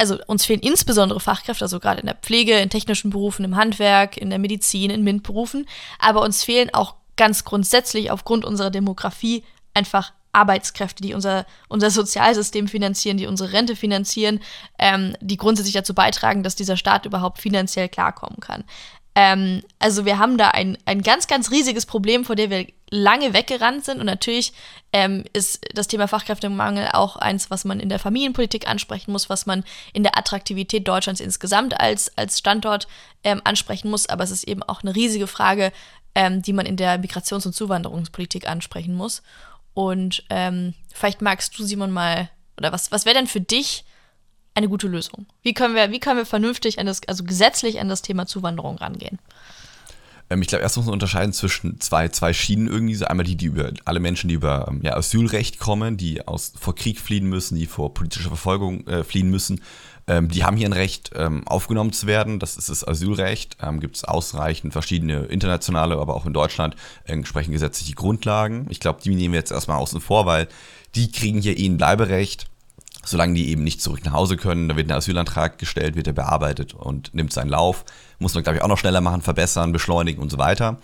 also 0.00 0.18
uns 0.26 0.46
fehlen 0.46 0.60
insbesondere 0.60 1.20
Fachkräfte, 1.20 1.64
also 1.64 1.78
gerade 1.78 2.00
in 2.00 2.06
der 2.06 2.16
Pflege, 2.16 2.58
in 2.58 2.70
technischen 2.70 3.10
Berufen, 3.10 3.44
im 3.44 3.56
Handwerk, 3.56 4.16
in 4.16 4.30
der 4.30 4.38
Medizin, 4.38 4.90
in 4.90 5.04
MINT-Berufen, 5.04 5.66
aber 5.98 6.22
uns 6.22 6.42
fehlen 6.42 6.70
auch 6.72 6.94
ganz 7.16 7.44
grundsätzlich 7.44 8.10
aufgrund 8.10 8.44
unserer 8.44 8.70
Demografie 8.70 9.44
einfach 9.74 10.12
Arbeitskräfte, 10.32 11.02
die 11.02 11.12
unser, 11.12 11.44
unser 11.68 11.90
Sozialsystem 11.90 12.68
finanzieren, 12.68 13.16
die 13.16 13.26
unsere 13.26 13.52
Rente 13.52 13.76
finanzieren, 13.76 14.40
ähm, 14.78 15.16
die 15.20 15.36
grundsätzlich 15.36 15.74
dazu 15.74 15.92
beitragen, 15.94 16.42
dass 16.42 16.56
dieser 16.56 16.76
Staat 16.76 17.04
überhaupt 17.04 17.40
finanziell 17.40 17.88
klarkommen 17.88 18.38
kann. 18.40 18.64
Ähm, 19.14 19.62
also 19.78 20.04
wir 20.04 20.18
haben 20.18 20.38
da 20.38 20.48
ein, 20.48 20.78
ein 20.84 21.02
ganz, 21.02 21.26
ganz 21.26 21.50
riesiges 21.50 21.84
Problem, 21.84 22.24
vor 22.24 22.36
dem 22.36 22.50
wir 22.50 22.66
lange 22.90 23.32
weggerannt 23.32 23.84
sind. 23.84 24.00
Und 24.00 24.06
natürlich 24.06 24.52
ähm, 24.92 25.24
ist 25.32 25.64
das 25.74 25.88
Thema 25.88 26.08
Fachkräftemangel 26.08 26.88
auch 26.92 27.16
eins, 27.16 27.50
was 27.50 27.64
man 27.64 27.80
in 27.80 27.88
der 27.88 27.98
Familienpolitik 27.98 28.68
ansprechen 28.68 29.12
muss, 29.12 29.30
was 29.30 29.46
man 29.46 29.64
in 29.92 30.02
der 30.02 30.18
Attraktivität 30.18 30.86
Deutschlands 30.86 31.20
insgesamt 31.20 31.78
als, 31.80 32.16
als 32.18 32.38
Standort 32.38 32.88
ähm, 33.24 33.40
ansprechen 33.44 33.90
muss. 33.90 34.08
Aber 34.08 34.24
es 34.24 34.30
ist 34.30 34.44
eben 34.44 34.62
auch 34.62 34.82
eine 34.82 34.94
riesige 34.94 35.26
Frage, 35.26 35.72
ähm, 36.14 36.42
die 36.42 36.52
man 36.52 36.66
in 36.66 36.76
der 36.76 36.98
Migrations- 36.98 37.46
und 37.46 37.54
Zuwanderungspolitik 37.54 38.48
ansprechen 38.48 38.94
muss. 38.94 39.22
Und 39.74 40.24
ähm, 40.30 40.74
vielleicht 40.92 41.22
magst 41.22 41.56
du, 41.58 41.64
Simon, 41.64 41.92
mal, 41.92 42.28
oder 42.58 42.72
was, 42.72 42.90
was 42.90 43.04
wäre 43.04 43.16
denn 43.16 43.28
für 43.28 43.40
dich 43.40 43.84
eine 44.54 44.68
gute 44.68 44.88
Lösung? 44.88 45.26
Wie 45.42 45.54
können 45.54 45.74
wir, 45.74 45.90
wie 45.92 46.00
können 46.00 46.18
wir 46.18 46.26
vernünftig 46.26 46.78
an 46.78 46.86
das, 46.86 47.00
also 47.06 47.24
gesetzlich 47.24 47.80
an 47.80 47.88
das 47.88 48.02
Thema 48.02 48.26
Zuwanderung 48.26 48.78
rangehen? 48.78 49.18
Ähm, 50.30 50.40
ich 50.40 50.48
glaube, 50.48 50.62
erst 50.62 50.76
muss 50.76 50.86
man 50.86 50.94
unterscheiden 50.94 51.32
zwischen 51.32 51.80
zwei, 51.80 52.08
zwei 52.08 52.32
Schienen 52.32 52.68
irgendwie. 52.68 52.94
So 52.94 53.04
einmal 53.04 53.26
die, 53.26 53.36
die 53.36 53.46
über 53.46 53.72
alle 53.84 54.00
Menschen, 54.00 54.28
die 54.28 54.34
über 54.34 54.66
ähm, 54.68 54.80
ja, 54.82 54.96
Asylrecht 54.96 55.58
kommen, 55.58 55.96
die 55.96 56.26
aus, 56.26 56.52
vor 56.58 56.74
Krieg 56.74 57.00
fliehen 57.00 57.26
müssen, 57.26 57.56
die 57.56 57.66
vor 57.66 57.92
politischer 57.92 58.28
Verfolgung 58.28 58.86
äh, 58.86 59.04
fliehen 59.04 59.30
müssen. 59.30 59.60
Ähm, 60.06 60.28
die 60.28 60.44
haben 60.44 60.56
hier 60.56 60.68
ein 60.68 60.72
Recht, 60.72 61.10
ähm, 61.14 61.46
aufgenommen 61.46 61.92
zu 61.92 62.06
werden. 62.06 62.38
Das 62.38 62.56
ist 62.56 62.68
das 62.68 62.86
Asylrecht. 62.86 63.56
Ähm, 63.62 63.80
Gibt 63.80 63.96
es 63.96 64.04
ausreichend 64.04 64.72
verschiedene 64.72 65.24
internationale, 65.26 65.98
aber 65.98 66.14
auch 66.14 66.26
in 66.26 66.32
Deutschland 66.32 66.74
äh, 67.04 67.12
entsprechend 67.12 67.52
gesetzliche 67.52 67.94
Grundlagen. 67.94 68.66
Ich 68.70 68.80
glaube, 68.80 69.00
die 69.02 69.14
nehmen 69.14 69.34
wir 69.34 69.40
jetzt 69.40 69.52
erstmal 69.52 69.78
außen 69.78 70.00
vor, 70.00 70.26
weil 70.26 70.48
die 70.94 71.12
kriegen 71.12 71.40
hier 71.40 71.58
eh 71.58 71.66
ein 71.66 71.76
Bleiberecht 71.76 72.49
solange 73.04 73.34
die 73.34 73.50
eben 73.50 73.64
nicht 73.64 73.80
zurück 73.80 74.04
nach 74.04 74.12
Hause 74.12 74.36
können, 74.36 74.68
da 74.68 74.76
wird 74.76 74.88
ein 74.88 74.96
Asylantrag 74.96 75.58
gestellt, 75.58 75.96
wird 75.96 76.06
er 76.06 76.12
bearbeitet 76.12 76.74
und 76.74 77.14
nimmt 77.14 77.32
seinen 77.32 77.48
Lauf. 77.48 77.84
Muss 78.18 78.34
man, 78.34 78.42
glaube 78.42 78.58
ich, 78.58 78.62
auch 78.62 78.68
noch 78.68 78.78
schneller 78.78 79.00
machen, 79.00 79.22
verbessern, 79.22 79.72
beschleunigen 79.72 80.22
und 80.22 80.30
so 80.30 80.38
weiter. 80.38 80.78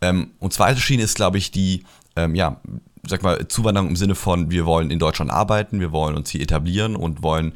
Ähm, 0.00 0.32
und 0.38 0.52
zweite 0.52 0.80
Schiene 0.80 1.04
ist, 1.04 1.14
glaube 1.14 1.38
ich, 1.38 1.50
die, 1.50 1.84
ähm, 2.16 2.34
ja, 2.34 2.60
sag 3.06 3.22
mal, 3.22 3.46
Zuwanderung 3.48 3.90
im 3.90 3.96
Sinne 3.96 4.14
von, 4.14 4.50
wir 4.50 4.66
wollen 4.66 4.90
in 4.90 4.98
Deutschland 4.98 5.30
arbeiten, 5.30 5.80
wir 5.80 5.92
wollen 5.92 6.16
uns 6.16 6.30
hier 6.30 6.40
etablieren 6.40 6.96
und 6.96 7.22
wollen 7.22 7.52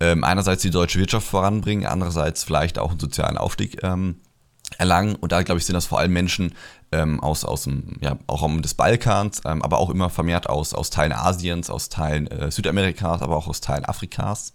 ähm, 0.00 0.22
einerseits 0.22 0.62
die 0.62 0.70
deutsche 0.70 1.00
Wirtschaft 1.00 1.26
voranbringen, 1.26 1.86
andererseits 1.86 2.44
vielleicht 2.44 2.78
auch 2.78 2.90
einen 2.90 3.00
sozialen 3.00 3.36
Aufstieg 3.36 3.82
ähm, 3.82 4.16
erlangen. 4.76 5.16
Und 5.16 5.32
da, 5.32 5.42
glaube 5.42 5.58
ich, 5.58 5.64
sind 5.64 5.74
das 5.74 5.86
vor 5.86 5.98
allem 5.98 6.12
Menschen 6.12 6.54
ähm, 6.92 7.20
aus, 7.20 7.44
aus 7.44 7.64
dem, 7.64 7.96
ja, 8.00 8.18
auch 8.26 8.42
um 8.42 8.62
des 8.62 8.74
Balkans, 8.74 9.42
ähm, 9.44 9.62
aber 9.62 9.78
auch 9.78 9.90
immer 9.90 10.10
vermehrt 10.10 10.48
aus, 10.48 10.74
aus 10.74 10.90
Teilen 10.90 11.12
Asiens, 11.12 11.70
aus 11.70 11.88
Teilen 11.88 12.26
äh, 12.28 12.50
Südamerikas, 12.50 13.22
aber 13.22 13.36
auch 13.36 13.48
aus 13.48 13.60
Teilen 13.60 13.84
Afrikas. 13.84 14.54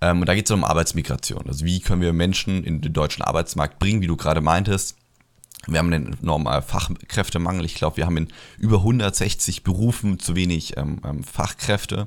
Ähm, 0.00 0.20
und 0.20 0.26
da 0.26 0.34
geht 0.34 0.46
es 0.46 0.50
um 0.50 0.64
Arbeitsmigration. 0.64 1.44
Also 1.46 1.64
wie 1.64 1.80
können 1.80 2.02
wir 2.02 2.12
Menschen 2.12 2.64
in 2.64 2.80
den 2.80 2.92
deutschen 2.92 3.22
Arbeitsmarkt 3.22 3.78
bringen, 3.78 4.00
wie 4.00 4.06
du 4.06 4.16
gerade 4.16 4.40
meintest. 4.40 4.96
Wir 5.66 5.78
haben 5.78 5.92
einen 5.92 6.16
enormen 6.22 6.62
Fachkräftemangel. 6.62 7.64
Ich 7.64 7.74
glaube, 7.74 7.96
wir 7.96 8.06
haben 8.06 8.16
in 8.16 8.28
über 8.58 8.78
160 8.78 9.64
Berufen 9.64 10.18
zu 10.18 10.36
wenig 10.36 10.76
ähm, 10.76 11.00
ähm, 11.04 11.24
Fachkräfte. 11.24 12.06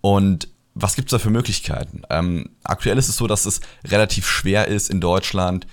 Und 0.00 0.48
was 0.74 0.96
gibt 0.96 1.08
es 1.08 1.12
da 1.12 1.18
für 1.18 1.30
Möglichkeiten? 1.30 2.02
Ähm, 2.10 2.50
aktuell 2.64 2.98
ist 2.98 3.08
es 3.08 3.16
so, 3.16 3.26
dass 3.26 3.46
es 3.46 3.60
relativ 3.84 4.26
schwer 4.26 4.66
ist, 4.66 4.90
in 4.90 5.00
Deutschland 5.00 5.66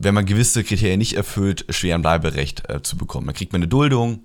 wenn 0.00 0.14
man 0.14 0.24
gewisse 0.24 0.64
Kriterien 0.64 0.98
nicht 0.98 1.14
erfüllt, 1.14 1.66
schwer 1.68 1.94
ein 1.94 2.02
Bleiberecht 2.02 2.68
äh, 2.70 2.82
zu 2.82 2.96
bekommen. 2.96 3.26
Dann 3.26 3.36
kriegt 3.36 3.52
man 3.52 3.60
eine 3.60 3.68
Duldung 3.68 4.20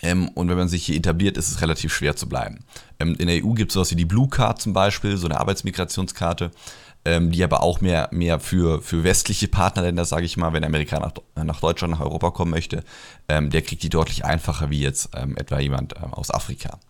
ähm, 0.00 0.28
und 0.28 0.48
wenn 0.48 0.56
man 0.56 0.68
sich 0.68 0.86
hier 0.86 0.96
etabliert, 0.96 1.36
ist 1.36 1.50
es 1.50 1.60
relativ 1.60 1.94
schwer 1.94 2.16
zu 2.16 2.28
bleiben. 2.28 2.60
Ähm, 2.98 3.14
in 3.18 3.26
der 3.26 3.44
EU 3.44 3.52
gibt 3.52 3.70
es 3.70 3.74
sowas 3.74 3.90
wie 3.90 3.96
die 3.96 4.06
Blue 4.06 4.28
Card 4.28 4.62
zum 4.62 4.72
Beispiel, 4.72 5.18
so 5.18 5.26
eine 5.26 5.38
Arbeitsmigrationskarte, 5.38 6.50
ähm, 7.04 7.30
die 7.30 7.44
aber 7.44 7.62
auch 7.62 7.82
mehr, 7.82 8.08
mehr 8.10 8.40
für, 8.40 8.80
für 8.80 9.04
westliche 9.04 9.48
Partnerländer, 9.48 10.06
sage 10.06 10.24
ich 10.24 10.38
mal, 10.38 10.54
wenn 10.54 10.64
ein 10.64 10.70
Amerikaner 10.70 11.12
nach, 11.36 11.44
nach 11.44 11.60
Deutschland, 11.60 11.92
nach 11.92 12.00
Europa 12.00 12.30
kommen 12.30 12.50
möchte, 12.50 12.82
ähm, 13.28 13.50
der 13.50 13.60
kriegt 13.60 13.82
die 13.82 13.90
deutlich 13.90 14.24
einfacher 14.24 14.70
wie 14.70 14.80
jetzt 14.80 15.10
ähm, 15.14 15.36
etwa 15.36 15.60
jemand 15.60 15.94
ähm, 16.02 16.14
aus 16.14 16.30
Afrika. 16.30 16.80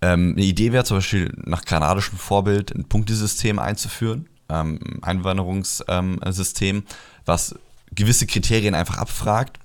eine 0.00 0.40
Idee 0.40 0.70
wäre 0.70 0.84
zum 0.84 0.98
Beispiel 0.98 1.32
nach 1.44 1.64
kanadischem 1.64 2.18
Vorbild 2.18 2.72
ein 2.72 2.84
Punktesystem 2.84 3.58
einzuführen, 3.58 4.28
Einwanderungssystem, 4.48 6.84
was 7.28 7.54
gewisse 7.92 8.26
Kriterien 8.26 8.74
einfach 8.74 8.98
abfragt. 8.98 9.58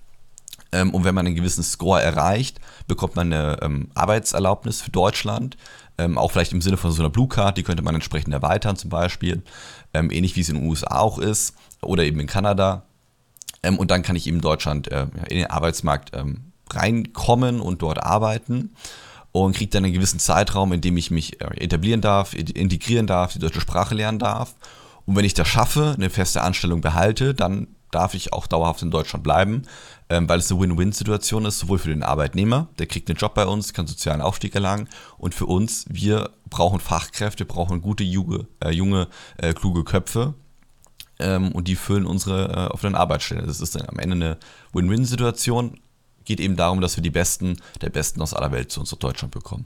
Ähm, 0.72 0.93
und 0.93 1.03
wenn 1.03 1.15
man 1.15 1.25
einen 1.25 1.36
gewissen 1.36 1.63
Score 1.63 2.01
erreicht, 2.01 2.60
bekommt 2.88 3.15
man 3.15 3.32
eine 3.32 3.60
ähm, 3.62 3.89
Arbeitserlaubnis 3.96 4.82
für 4.82 4.91
Deutschland. 4.91 5.58
Ähm, 5.98 6.17
auch 6.17 6.32
vielleicht 6.32 6.53
im 6.53 6.62
Sinne 6.62 6.77
von 6.77 6.91
so 6.91 7.01
einer 7.01 7.10
Blue 7.10 7.27
Card, 7.27 7.58
die 7.58 7.63
könnte 7.63 7.84
man 7.84 7.96
entsprechend 7.96 8.34
erweitern 8.34 8.75
zum 8.75 8.89
Beispiel. 8.89 9.43
Ähm, 9.93 10.10
ähnlich 10.12 10.36
wie 10.36 10.41
es 10.41 10.50
in 10.50 10.55
den 10.55 10.67
USA 10.67 11.00
auch 11.00 11.20
ist 11.20 11.55
oder 11.82 12.03
eben 12.03 12.20
in 12.20 12.27
Kanada. 12.27 12.84
Ähm, 13.62 13.77
und 13.77 13.91
dann 13.91 14.01
kann 14.01 14.15
ich 14.15 14.27
eben 14.27 14.41
Deutschland 14.41 14.91
äh, 14.91 15.08
in 15.29 15.38
den 15.38 15.48
Arbeitsmarkt 15.48 16.12
ähm, 16.13 16.51
reinkommen 16.72 17.62
und 17.62 17.82
dort 17.82 18.03
arbeiten 18.03 18.72
und 19.32 19.55
kriege 19.55 19.70
dann 19.70 19.84
einen 19.84 19.93
gewissen 19.93 20.20
Zeitraum, 20.20 20.74
in 20.74 20.82
dem 20.82 20.98
ich 20.98 21.12
mich 21.12 21.41
äh, 21.41 21.63
etablieren 21.63 22.01
darf, 22.01 22.34
integrieren 22.34 23.08
darf, 23.08 23.34
die 23.34 23.39
deutsche 23.39 23.62
Sprache 23.62 23.93
lernen 23.93 24.20
darf. 24.20 24.55
Und 25.05 25.15
wenn 25.15 25.25
ich 25.25 25.33
das 25.33 25.48
schaffe, 25.48 25.93
eine 25.98 26.10
feste 26.10 26.41
Anstellung 26.41 26.81
behalte, 26.81 27.33
dann 27.33 27.67
darf 27.91 28.13
ich 28.13 28.33
auch 28.33 28.48
dauerhaft 28.48 28.81
in 28.81 28.91
Deutschland 28.91 29.24
bleiben, 29.24 29.63
ähm, 30.10 30.27
weil 30.27 30.39
es 30.39 30.51
eine 30.51 30.60
Win-Win-Situation 30.60 31.45
ist, 31.45 31.60
sowohl 31.60 31.77
für 31.77 31.89
den 31.89 32.03
Arbeitnehmer, 32.03 32.67
der 32.79 32.88
kriegt 32.88 33.10
einen 33.10 33.17
Job 33.17 33.36
bei 33.36 33.45
uns, 33.45 33.74
kann 33.74 33.88
sozialen 33.88 34.22
Aufstieg 34.22 34.55
erlangen, 34.55 34.89
und 35.17 35.36
für 35.36 35.45
uns, 35.45 35.86
wir 35.89 36.31
brauchen 36.50 36.79
Fachkräfte, 36.79 37.45
brauchen 37.45 37.81
gute, 37.81 38.03
junge, 38.03 38.48
äh, 38.63 38.72
junge 38.72 39.07
äh, 39.38 39.53
kluge 39.53 39.83
Köpfe, 39.83 40.33
ähm, 41.19 41.51
und 41.51 41.67
die 41.67 41.75
füllen 41.75 42.05
unsere 42.05 42.50
äh, 42.50 42.74
offenen 42.74 42.95
Arbeitsstellen. 42.95 43.45
Das 43.45 43.62
ist 43.62 43.75
dann 43.75 43.88
am 43.88 44.00
Ende 44.00 44.15
eine 44.15 44.38
Win-Win-Situation. 44.74 45.79
Geht 46.25 46.39
eben 46.39 46.55
darum, 46.55 46.81
dass 46.81 46.95
wir 46.98 47.03
die 47.03 47.12
Besten 47.12 47.57
der 47.81 47.89
Besten 47.89 48.22
aus 48.22 48.33
aller 48.33 48.51
Welt 48.51 48.72
zu 48.72 48.79
uns 48.79 48.91
nach 48.91 49.00
Deutschland 49.00 49.33
bekommen. 49.33 49.65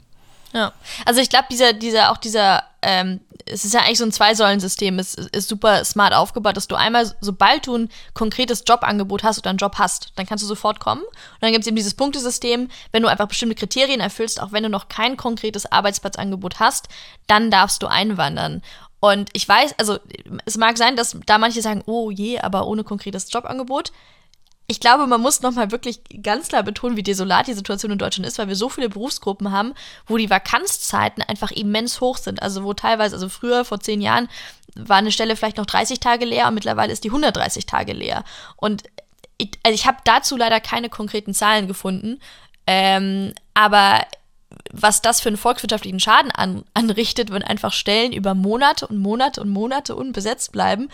Ja, 0.52 0.72
also 1.04 1.20
ich 1.20 1.28
glaube, 1.28 1.46
dieser, 1.50 1.72
dieser, 1.72 2.10
auch 2.10 2.16
dieser, 2.16 2.64
ähm, 2.82 3.20
es 3.44 3.64
ist 3.64 3.74
ja 3.74 3.80
eigentlich 3.80 3.98
so 3.98 4.04
ein 4.04 4.12
Zwei-Säulen-System, 4.12 4.98
es 4.98 5.14
ist, 5.14 5.34
ist 5.34 5.48
super 5.48 5.84
smart 5.84 6.14
aufgebaut, 6.14 6.56
dass 6.56 6.68
du 6.68 6.74
einmal, 6.74 7.10
sobald 7.20 7.66
du 7.66 7.76
ein 7.76 7.90
konkretes 8.14 8.64
Jobangebot 8.66 9.22
hast 9.22 9.38
oder 9.38 9.50
einen 9.50 9.58
Job 9.58 9.76
hast, 9.78 10.12
dann 10.16 10.26
kannst 10.26 10.42
du 10.42 10.48
sofort 10.48 10.80
kommen. 10.80 11.02
Und 11.02 11.42
dann 11.42 11.52
gibt 11.52 11.62
es 11.62 11.66
eben 11.66 11.76
dieses 11.76 11.94
Punktesystem, 11.94 12.70
wenn 12.92 13.02
du 13.02 13.08
einfach 13.08 13.28
bestimmte 13.28 13.54
Kriterien 13.54 14.00
erfüllst, 14.00 14.40
auch 14.40 14.52
wenn 14.52 14.62
du 14.62 14.68
noch 14.68 14.88
kein 14.88 15.16
konkretes 15.16 15.70
Arbeitsplatzangebot 15.70 16.60
hast, 16.60 16.88
dann 17.26 17.50
darfst 17.50 17.82
du 17.82 17.86
einwandern. 17.86 18.62
Und 19.00 19.30
ich 19.32 19.48
weiß, 19.48 19.74
also 19.78 19.98
es 20.44 20.56
mag 20.56 20.76
sein, 20.76 20.96
dass 20.96 21.16
da 21.26 21.38
manche 21.38 21.62
sagen, 21.62 21.82
oh 21.86 22.10
je, 22.10 22.40
aber 22.40 22.66
ohne 22.66 22.84
konkretes 22.84 23.32
Jobangebot. 23.32 23.92
Ich 24.70 24.80
glaube, 24.80 25.06
man 25.06 25.22
muss 25.22 25.40
nochmal 25.40 25.70
wirklich 25.70 26.00
ganz 26.22 26.48
klar 26.48 26.62
betonen, 26.62 26.98
wie 26.98 27.02
desolat 27.02 27.46
die 27.46 27.54
Situation 27.54 27.90
in 27.90 27.98
Deutschland 27.98 28.26
ist, 28.26 28.38
weil 28.38 28.48
wir 28.48 28.54
so 28.54 28.68
viele 28.68 28.90
Berufsgruppen 28.90 29.50
haben, 29.50 29.72
wo 30.06 30.18
die 30.18 30.28
Vakanzzeiten 30.28 31.22
einfach 31.22 31.50
immens 31.50 32.02
hoch 32.02 32.18
sind. 32.18 32.42
Also 32.42 32.64
wo 32.64 32.74
teilweise, 32.74 33.16
also 33.16 33.30
früher, 33.30 33.64
vor 33.64 33.80
zehn 33.80 34.02
Jahren, 34.02 34.28
war 34.74 34.98
eine 34.98 35.10
Stelle 35.10 35.36
vielleicht 35.36 35.56
noch 35.56 35.64
30 35.64 36.00
Tage 36.00 36.26
leer 36.26 36.48
und 36.48 36.54
mittlerweile 36.54 36.92
ist 36.92 37.02
die 37.02 37.08
130 37.08 37.64
Tage 37.64 37.94
leer. 37.94 38.24
Und 38.56 38.82
ich, 39.38 39.52
also 39.62 39.74
ich 39.74 39.86
habe 39.86 39.98
dazu 40.04 40.36
leider 40.36 40.60
keine 40.60 40.90
konkreten 40.90 41.32
Zahlen 41.32 41.66
gefunden. 41.66 42.20
Ähm, 42.66 43.32
aber 43.54 44.02
was 44.70 45.02
das 45.02 45.20
für 45.20 45.30
einen 45.30 45.36
volkswirtschaftlichen 45.38 46.00
Schaden 46.00 46.30
an, 46.30 46.64
anrichtet, 46.74 47.30
wenn 47.30 47.42
einfach 47.42 47.72
Stellen 47.72 48.12
über 48.12 48.34
Monate 48.34 48.86
und 48.86 48.98
Monate 48.98 49.40
und 49.40 49.48
Monate 49.48 49.96
unbesetzt 49.96 50.52
bleiben. 50.52 50.90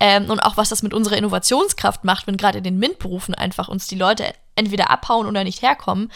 Ähm, 0.00 0.30
und 0.30 0.40
auch 0.40 0.56
was 0.56 0.68
das 0.68 0.82
mit 0.82 0.94
unserer 0.94 1.16
Innovationskraft 1.16 2.04
macht, 2.04 2.26
wenn 2.26 2.36
gerade 2.36 2.58
in 2.58 2.64
den 2.64 2.78
MINT-Berufen 2.78 3.34
einfach 3.34 3.68
uns 3.68 3.88
die 3.88 3.96
Leute 3.96 4.24
entweder 4.54 4.90
abhauen 4.90 5.26
oder 5.26 5.42
nicht 5.44 5.62
herkommen. 5.62 6.12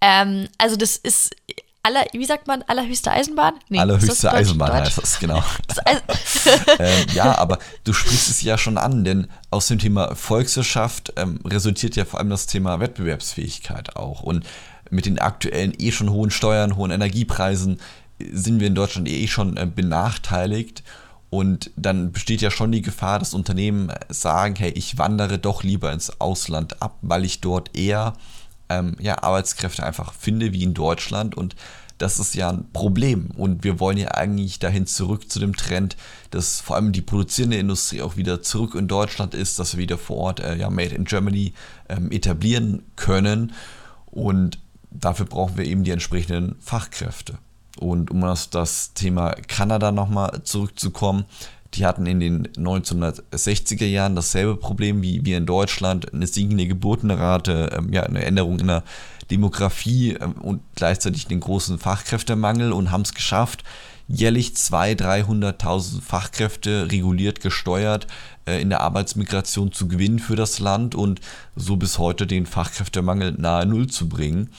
Ähm, 0.00 0.48
also 0.58 0.76
das 0.76 0.96
ist 0.96 1.34
aller, 1.84 2.04
wie 2.12 2.24
sagt 2.24 2.46
man, 2.46 2.62
allerhöchste 2.66 3.12
Eisenbahn? 3.12 3.54
Nee, 3.68 3.78
allerhöchste 3.78 4.32
Eisenbahn 4.32 4.70
Deutsch? 4.70 4.86
heißt 4.86 4.98
das, 4.98 5.18
genau. 5.20 5.42
ähm, 6.78 7.06
ja, 7.12 7.38
aber 7.38 7.58
du 7.84 7.92
sprichst 7.92 8.30
es 8.30 8.42
ja 8.42 8.56
schon 8.56 8.78
an, 8.78 9.04
denn 9.04 9.28
aus 9.50 9.68
dem 9.68 9.78
Thema 9.78 10.14
Volkswirtschaft 10.14 11.12
ähm, 11.16 11.40
resultiert 11.44 11.94
ja 11.96 12.04
vor 12.04 12.20
allem 12.20 12.30
das 12.30 12.46
Thema 12.46 12.80
Wettbewerbsfähigkeit 12.80 13.96
auch. 13.96 14.22
Und 14.22 14.46
mit 14.90 15.06
den 15.06 15.18
aktuellen 15.18 15.74
eh 15.78 15.92
schon 15.92 16.10
hohen 16.10 16.30
Steuern, 16.30 16.76
hohen 16.76 16.90
Energiepreisen 16.90 17.80
sind 18.32 18.60
wir 18.60 18.66
in 18.66 18.74
Deutschland 18.74 19.08
eh 19.08 19.26
schon 19.26 19.56
äh, 19.56 19.66
benachteiligt. 19.66 20.82
Und 21.34 21.72
dann 21.74 22.12
besteht 22.12 22.42
ja 22.42 22.50
schon 22.52 22.70
die 22.70 22.80
Gefahr, 22.80 23.18
dass 23.18 23.34
Unternehmen 23.34 23.92
sagen, 24.08 24.54
hey, 24.54 24.70
ich 24.70 24.98
wandere 24.98 25.36
doch 25.36 25.64
lieber 25.64 25.92
ins 25.92 26.20
Ausland 26.20 26.80
ab, 26.80 26.96
weil 27.02 27.24
ich 27.24 27.40
dort 27.40 27.76
eher 27.76 28.12
ähm, 28.68 28.94
ja, 29.00 29.20
Arbeitskräfte 29.20 29.82
einfach 29.82 30.12
finde 30.12 30.52
wie 30.52 30.62
in 30.62 30.74
Deutschland. 30.74 31.36
Und 31.36 31.56
das 31.98 32.20
ist 32.20 32.36
ja 32.36 32.50
ein 32.50 32.70
Problem. 32.72 33.32
Und 33.36 33.64
wir 33.64 33.80
wollen 33.80 33.98
ja 33.98 34.12
eigentlich 34.12 34.60
dahin 34.60 34.86
zurück 34.86 35.28
zu 35.28 35.40
dem 35.40 35.56
Trend, 35.56 35.96
dass 36.30 36.60
vor 36.60 36.76
allem 36.76 36.92
die 36.92 37.02
produzierende 37.02 37.56
Industrie 37.56 38.02
auch 38.02 38.16
wieder 38.16 38.40
zurück 38.40 38.76
in 38.76 38.86
Deutschland 38.86 39.34
ist, 39.34 39.58
dass 39.58 39.72
wir 39.72 39.80
wieder 39.80 39.98
vor 39.98 40.18
Ort 40.18 40.38
äh, 40.38 40.54
ja, 40.54 40.70
Made 40.70 40.94
in 40.94 41.04
Germany 41.04 41.52
ähm, 41.88 42.12
etablieren 42.12 42.84
können. 42.94 43.54
Und 44.06 44.60
dafür 44.92 45.26
brauchen 45.26 45.56
wir 45.56 45.64
eben 45.64 45.82
die 45.82 45.90
entsprechenden 45.90 46.54
Fachkräfte. 46.60 47.38
Und 47.78 48.10
um 48.10 48.22
auf 48.24 48.46
das 48.48 48.94
Thema 48.94 49.32
Kanada 49.48 49.90
nochmal 49.90 50.42
zurückzukommen, 50.44 51.24
die 51.74 51.84
hatten 51.84 52.06
in 52.06 52.20
den 52.20 52.48
1960er 52.48 53.86
Jahren 53.86 54.14
dasselbe 54.14 54.56
Problem 54.56 55.02
wie 55.02 55.24
wir 55.24 55.36
in 55.36 55.46
Deutschland, 55.46 56.12
eine 56.12 56.26
sinkende 56.26 56.66
Geburtenrate, 56.66 57.70
ähm, 57.76 57.92
ja, 57.92 58.04
eine 58.04 58.24
Änderung 58.24 58.60
in 58.60 58.68
der 58.68 58.84
Demografie 59.30 60.12
ähm, 60.12 60.32
und 60.34 60.62
gleichzeitig 60.76 61.26
den 61.26 61.40
großen 61.40 61.78
Fachkräftemangel 61.78 62.72
und 62.72 62.90
haben 62.90 63.02
es 63.02 63.14
geschafft, 63.14 63.64
jährlich 64.06 64.50
200.000, 64.50 65.58
300.000 65.58 66.00
Fachkräfte 66.02 66.90
reguliert 66.90 67.40
gesteuert 67.40 68.06
äh, 68.46 68.60
in 68.60 68.70
der 68.70 68.80
Arbeitsmigration 68.80 69.72
zu 69.72 69.88
gewinnen 69.88 70.18
für 70.18 70.36
das 70.36 70.58
Land 70.58 70.94
und 70.94 71.20
so 71.56 71.76
bis 71.76 71.98
heute 71.98 72.26
den 72.26 72.46
Fachkräftemangel 72.46 73.32
nahe 73.32 73.66
Null 73.66 73.88
zu 73.88 74.08
bringen. 74.08 74.50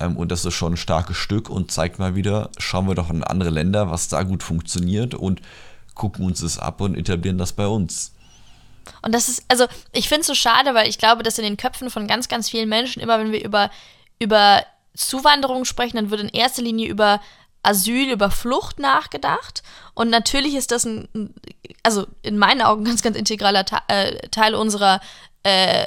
Ähm, 0.00 0.16
und 0.16 0.30
das 0.30 0.44
ist 0.44 0.54
schon 0.54 0.74
ein 0.74 0.78
starkes 0.78 1.16
Stück 1.16 1.48
und 1.48 1.70
zeigt 1.70 1.98
mal 1.98 2.14
wieder, 2.14 2.50
schauen 2.58 2.88
wir 2.88 2.94
doch 2.94 3.10
in 3.10 3.24
andere 3.24 3.50
Länder, 3.50 3.90
was 3.90 4.08
da 4.08 4.22
gut 4.22 4.42
funktioniert 4.42 5.14
und 5.14 5.40
gucken 5.94 6.24
uns 6.24 6.40
das 6.40 6.58
ab 6.58 6.80
und 6.80 6.96
etablieren 6.96 7.38
das 7.38 7.52
bei 7.52 7.66
uns. 7.66 8.12
Und 9.02 9.14
das 9.14 9.28
ist, 9.28 9.44
also 9.48 9.66
ich 9.92 10.08
finde 10.08 10.20
es 10.20 10.26
so 10.26 10.34
schade, 10.34 10.74
weil 10.74 10.88
ich 10.88 10.98
glaube, 10.98 11.22
dass 11.22 11.38
in 11.38 11.44
den 11.44 11.56
Köpfen 11.56 11.90
von 11.90 12.06
ganz, 12.06 12.28
ganz 12.28 12.48
vielen 12.48 12.68
Menschen, 12.68 13.02
immer 13.02 13.18
wenn 13.18 13.32
wir 13.32 13.44
über, 13.44 13.70
über 14.18 14.64
Zuwanderung 14.94 15.64
sprechen, 15.64 15.96
dann 15.96 16.10
wird 16.10 16.20
in 16.20 16.28
erster 16.28 16.62
Linie 16.62 16.88
über 16.88 17.20
Asyl, 17.62 18.10
über 18.12 18.30
Flucht 18.30 18.78
nachgedacht. 18.78 19.62
Und 19.94 20.08
natürlich 20.08 20.54
ist 20.54 20.70
das 20.70 20.84
ein, 20.84 21.34
also 21.82 22.06
in 22.22 22.38
meinen 22.38 22.62
Augen 22.62 22.84
ganz, 22.84 23.02
ganz 23.02 23.16
integraler 23.16 23.64
äh, 23.88 24.28
Teil 24.28 24.54
unserer 24.54 25.00
äh, 25.46 25.86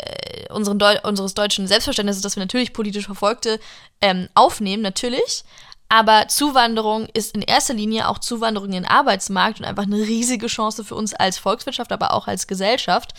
unseren 0.53 0.79
Deu 0.79 0.97
unseres 1.03 1.33
deutschen 1.33 1.67
Selbstverständnisses, 1.67 2.21
dass 2.21 2.37
wir 2.37 2.43
natürlich 2.43 2.71
politisch 2.71 3.05
Verfolgte 3.05 3.59
ähm, 3.99 4.29
aufnehmen, 4.33 4.81
natürlich. 4.81 5.43
Aber 5.89 6.27
Zuwanderung 6.27 7.07
ist 7.13 7.35
in 7.35 7.41
erster 7.41 7.73
Linie 7.73 8.07
auch 8.07 8.19
Zuwanderung 8.19 8.69
in 8.69 8.83
den 8.83 8.85
Arbeitsmarkt 8.85 9.59
und 9.59 9.65
einfach 9.65 9.83
eine 9.83 9.97
riesige 9.97 10.47
Chance 10.47 10.85
für 10.85 10.95
uns 10.95 11.13
als 11.13 11.39
Volkswirtschaft, 11.39 11.91
aber 11.91 12.13
auch 12.13 12.27
als 12.27 12.47
Gesellschaft. 12.47 13.13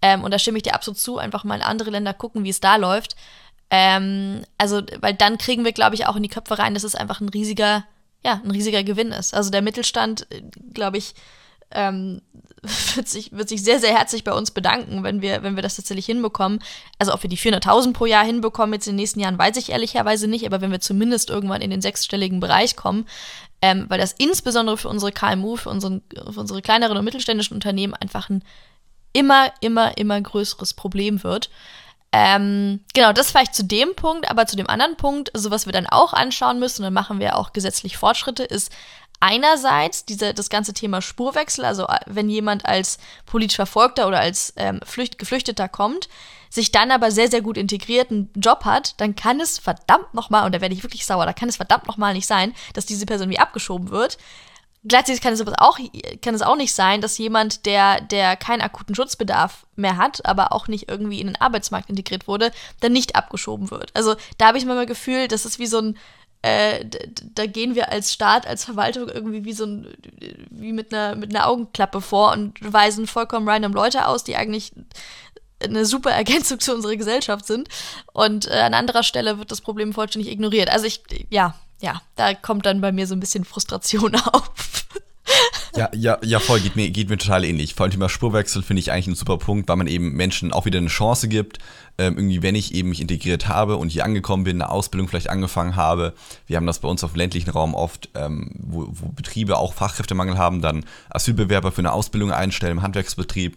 Ähm, 0.00 0.22
und 0.22 0.30
da 0.30 0.38
stimme 0.38 0.58
ich 0.58 0.62
dir 0.62 0.74
absolut 0.74 0.98
zu, 0.98 1.18
einfach 1.18 1.42
mal 1.42 1.56
in 1.56 1.62
andere 1.62 1.90
Länder 1.90 2.14
gucken, 2.14 2.44
wie 2.44 2.50
es 2.50 2.60
da 2.60 2.76
läuft. 2.76 3.16
Ähm, 3.70 4.42
also, 4.58 4.82
weil 5.00 5.14
dann 5.14 5.38
kriegen 5.38 5.64
wir, 5.64 5.72
glaube 5.72 5.96
ich, 5.96 6.06
auch 6.06 6.16
in 6.16 6.22
die 6.22 6.28
Köpfe 6.28 6.58
rein, 6.58 6.74
dass 6.74 6.84
es 6.84 6.94
einfach 6.94 7.20
ein 7.20 7.28
riesiger, 7.30 7.84
ja, 8.24 8.40
ein 8.44 8.50
riesiger 8.50 8.84
Gewinn 8.84 9.12
ist. 9.12 9.34
Also 9.34 9.50
der 9.50 9.62
Mittelstand, 9.62 10.26
äh, 10.30 10.42
glaube 10.72 10.98
ich, 10.98 11.14
ähm, 11.72 12.22
wird, 12.94 13.08
sich, 13.08 13.32
wird 13.32 13.48
sich 13.48 13.62
sehr, 13.62 13.78
sehr 13.78 13.96
herzlich 13.96 14.24
bei 14.24 14.32
uns 14.32 14.50
bedanken, 14.50 15.02
wenn 15.02 15.22
wir, 15.22 15.42
wenn 15.42 15.56
wir 15.56 15.62
das 15.62 15.76
tatsächlich 15.76 16.06
hinbekommen. 16.06 16.60
Also 16.98 17.14
ob 17.14 17.22
wir 17.22 17.30
die 17.30 17.38
400.000 17.38 17.92
pro 17.92 18.06
Jahr 18.06 18.24
hinbekommen 18.24 18.74
jetzt 18.74 18.86
in 18.86 18.92
den 18.92 19.00
nächsten 19.00 19.20
Jahren, 19.20 19.38
weiß 19.38 19.56
ich 19.56 19.70
ehrlicherweise 19.70 20.28
nicht, 20.28 20.46
aber 20.46 20.60
wenn 20.60 20.70
wir 20.70 20.80
zumindest 20.80 21.30
irgendwann 21.30 21.62
in 21.62 21.70
den 21.70 21.80
sechsstelligen 21.80 22.40
Bereich 22.40 22.76
kommen, 22.76 23.06
ähm, 23.62 23.86
weil 23.88 23.98
das 23.98 24.14
insbesondere 24.18 24.76
für 24.76 24.88
unsere 24.88 25.12
KMU, 25.12 25.56
für, 25.56 25.70
unseren, 25.70 26.02
für 26.30 26.40
unsere 26.40 26.62
kleineren 26.62 26.96
und 26.96 27.04
mittelständischen 27.04 27.54
Unternehmen 27.54 27.94
einfach 27.94 28.28
ein 28.28 28.44
immer, 29.12 29.52
immer, 29.60 29.96
immer 29.98 30.20
größeres 30.20 30.74
Problem 30.74 31.22
wird. 31.24 31.50
Ähm, 32.12 32.80
genau, 32.92 33.12
das 33.12 33.30
vielleicht 33.30 33.54
zu 33.54 33.64
dem 33.64 33.94
Punkt, 33.94 34.30
aber 34.30 34.46
zu 34.46 34.56
dem 34.56 34.68
anderen 34.68 34.96
Punkt, 34.96 35.34
also 35.34 35.50
was 35.50 35.66
wir 35.66 35.72
dann 35.72 35.86
auch 35.86 36.12
anschauen 36.12 36.58
müssen, 36.58 36.82
dann 36.82 36.92
machen 36.92 37.20
wir 37.20 37.36
auch 37.36 37.52
gesetzlich 37.52 37.96
Fortschritte, 37.96 38.42
ist 38.42 38.72
einerseits 39.20 40.04
diese, 40.04 40.34
das 40.34 40.48
ganze 40.48 40.72
Thema 40.72 41.02
Spurwechsel, 41.02 41.64
also 41.64 41.86
äh, 41.86 41.98
wenn 42.06 42.28
jemand 42.28 42.66
als 42.66 42.98
politisch 43.26 43.56
Verfolgter 43.56 44.08
oder 44.08 44.20
als 44.20 44.52
ähm, 44.56 44.80
Flücht, 44.84 45.18
Geflüchteter 45.18 45.68
kommt, 45.68 46.08
sich 46.48 46.72
dann 46.72 46.90
aber 46.90 47.12
sehr, 47.12 47.30
sehr 47.30 47.42
gut 47.42 47.56
integrierten 47.56 48.30
Job 48.34 48.64
hat, 48.64 49.00
dann 49.00 49.14
kann 49.14 49.40
es 49.40 49.58
verdammt 49.58 50.12
nochmal, 50.14 50.44
und 50.46 50.54
da 50.54 50.60
werde 50.60 50.74
ich 50.74 50.82
wirklich 50.82 51.06
sauer, 51.06 51.26
da 51.26 51.32
kann 51.32 51.48
es 51.48 51.56
verdammt 51.56 51.86
nochmal 51.86 52.14
nicht 52.14 52.26
sein, 52.26 52.54
dass 52.74 52.86
diese 52.86 53.06
Person 53.06 53.30
wie 53.30 53.38
abgeschoben 53.38 53.90
wird. 53.90 54.18
Gleichzeitig 54.82 55.20
kann 55.20 55.34
es 55.34 55.42
aber 55.42 55.52
auch, 55.58 55.78
kann 56.22 56.34
es 56.34 56.40
auch 56.40 56.56
nicht 56.56 56.72
sein, 56.72 57.02
dass 57.02 57.18
jemand, 57.18 57.66
der, 57.66 58.00
der 58.00 58.34
keinen 58.36 58.62
akuten 58.62 58.94
Schutzbedarf 58.94 59.66
mehr 59.76 59.98
hat, 59.98 60.24
aber 60.24 60.52
auch 60.52 60.68
nicht 60.68 60.88
irgendwie 60.88 61.20
in 61.20 61.26
den 61.26 61.36
Arbeitsmarkt 61.36 61.90
integriert 61.90 62.26
wurde, 62.26 62.50
dann 62.80 62.92
nicht 62.92 63.14
abgeschoben 63.14 63.70
wird. 63.70 63.90
Also 63.94 64.16
da 64.38 64.46
habe 64.48 64.58
ich 64.58 64.64
mal 64.64 64.76
das 64.76 64.86
Gefühl, 64.86 65.28
das 65.28 65.44
ist 65.44 65.58
wie 65.58 65.66
so 65.66 65.80
ein, 65.80 65.98
äh, 66.42 66.86
da 67.34 67.46
gehen 67.46 67.74
wir 67.74 67.90
als 67.90 68.12
Staat, 68.12 68.46
als 68.46 68.64
Verwaltung 68.64 69.08
irgendwie 69.08 69.44
wie 69.44 69.52
so 69.52 69.66
ein, 69.66 69.86
wie 70.50 70.72
mit 70.72 70.92
einer, 70.92 71.14
mit 71.14 71.34
einer 71.34 71.46
Augenklappe 71.46 72.00
vor 72.00 72.32
und 72.32 72.54
weisen 72.60 73.06
vollkommen 73.06 73.48
random 73.48 73.72
Leute 73.72 74.06
aus, 74.06 74.24
die 74.24 74.36
eigentlich 74.36 74.72
eine 75.62 75.84
super 75.84 76.10
Ergänzung 76.10 76.58
zu 76.58 76.74
unserer 76.74 76.96
Gesellschaft 76.96 77.46
sind. 77.46 77.68
Und 78.12 78.46
äh, 78.46 78.60
an 78.60 78.74
anderer 78.74 79.02
Stelle 79.02 79.38
wird 79.38 79.50
das 79.50 79.60
Problem 79.60 79.92
vollständig 79.92 80.32
ignoriert. 80.32 80.70
Also 80.70 80.86
ich, 80.86 81.02
ja, 81.28 81.54
ja, 81.80 82.00
da 82.16 82.34
kommt 82.34 82.66
dann 82.66 82.80
bei 82.80 82.92
mir 82.92 83.06
so 83.06 83.14
ein 83.14 83.20
bisschen 83.20 83.44
Frustration 83.44 84.14
auf. 84.32 84.50
Ja, 85.76 85.88
ja, 85.94 86.18
ja, 86.22 86.40
voll, 86.40 86.60
geht 86.60 86.74
mir, 86.74 86.90
geht 86.90 87.08
mir 87.08 87.18
total 87.18 87.44
ähnlich. 87.44 87.74
Vor 87.74 87.84
allem 87.84 87.92
Thema 87.92 88.08
Spurwechsel 88.08 88.62
finde 88.62 88.80
ich 88.80 88.90
eigentlich 88.90 89.06
ein 89.08 89.14
super 89.14 89.38
Punkt, 89.38 89.68
weil 89.68 89.76
man 89.76 89.86
eben 89.86 90.12
Menschen 90.12 90.52
auch 90.52 90.64
wieder 90.64 90.78
eine 90.78 90.88
Chance 90.88 91.28
gibt. 91.28 91.58
Ähm, 91.98 92.16
irgendwie, 92.16 92.42
wenn 92.42 92.54
ich 92.54 92.74
eben 92.74 92.88
mich 92.88 93.00
integriert 93.00 93.48
habe 93.48 93.76
und 93.76 93.90
hier 93.90 94.04
angekommen 94.04 94.44
bin, 94.44 94.60
eine 94.60 94.70
Ausbildung 94.70 95.08
vielleicht 95.08 95.30
angefangen 95.30 95.76
habe. 95.76 96.14
Wir 96.46 96.56
haben 96.56 96.66
das 96.66 96.80
bei 96.80 96.88
uns 96.88 97.04
auf 97.04 97.12
dem 97.12 97.18
ländlichen 97.18 97.50
Raum 97.50 97.74
oft, 97.74 98.08
ähm, 98.14 98.50
wo, 98.58 98.88
wo 98.90 99.08
Betriebe 99.12 99.58
auch 99.58 99.74
Fachkräftemangel 99.74 100.38
haben, 100.38 100.60
dann 100.60 100.84
Asylbewerber 101.10 101.70
für 101.72 101.80
eine 101.80 101.92
Ausbildung 101.92 102.32
einstellen 102.32 102.78
im 102.78 102.82
Handwerksbetrieb 102.82 103.56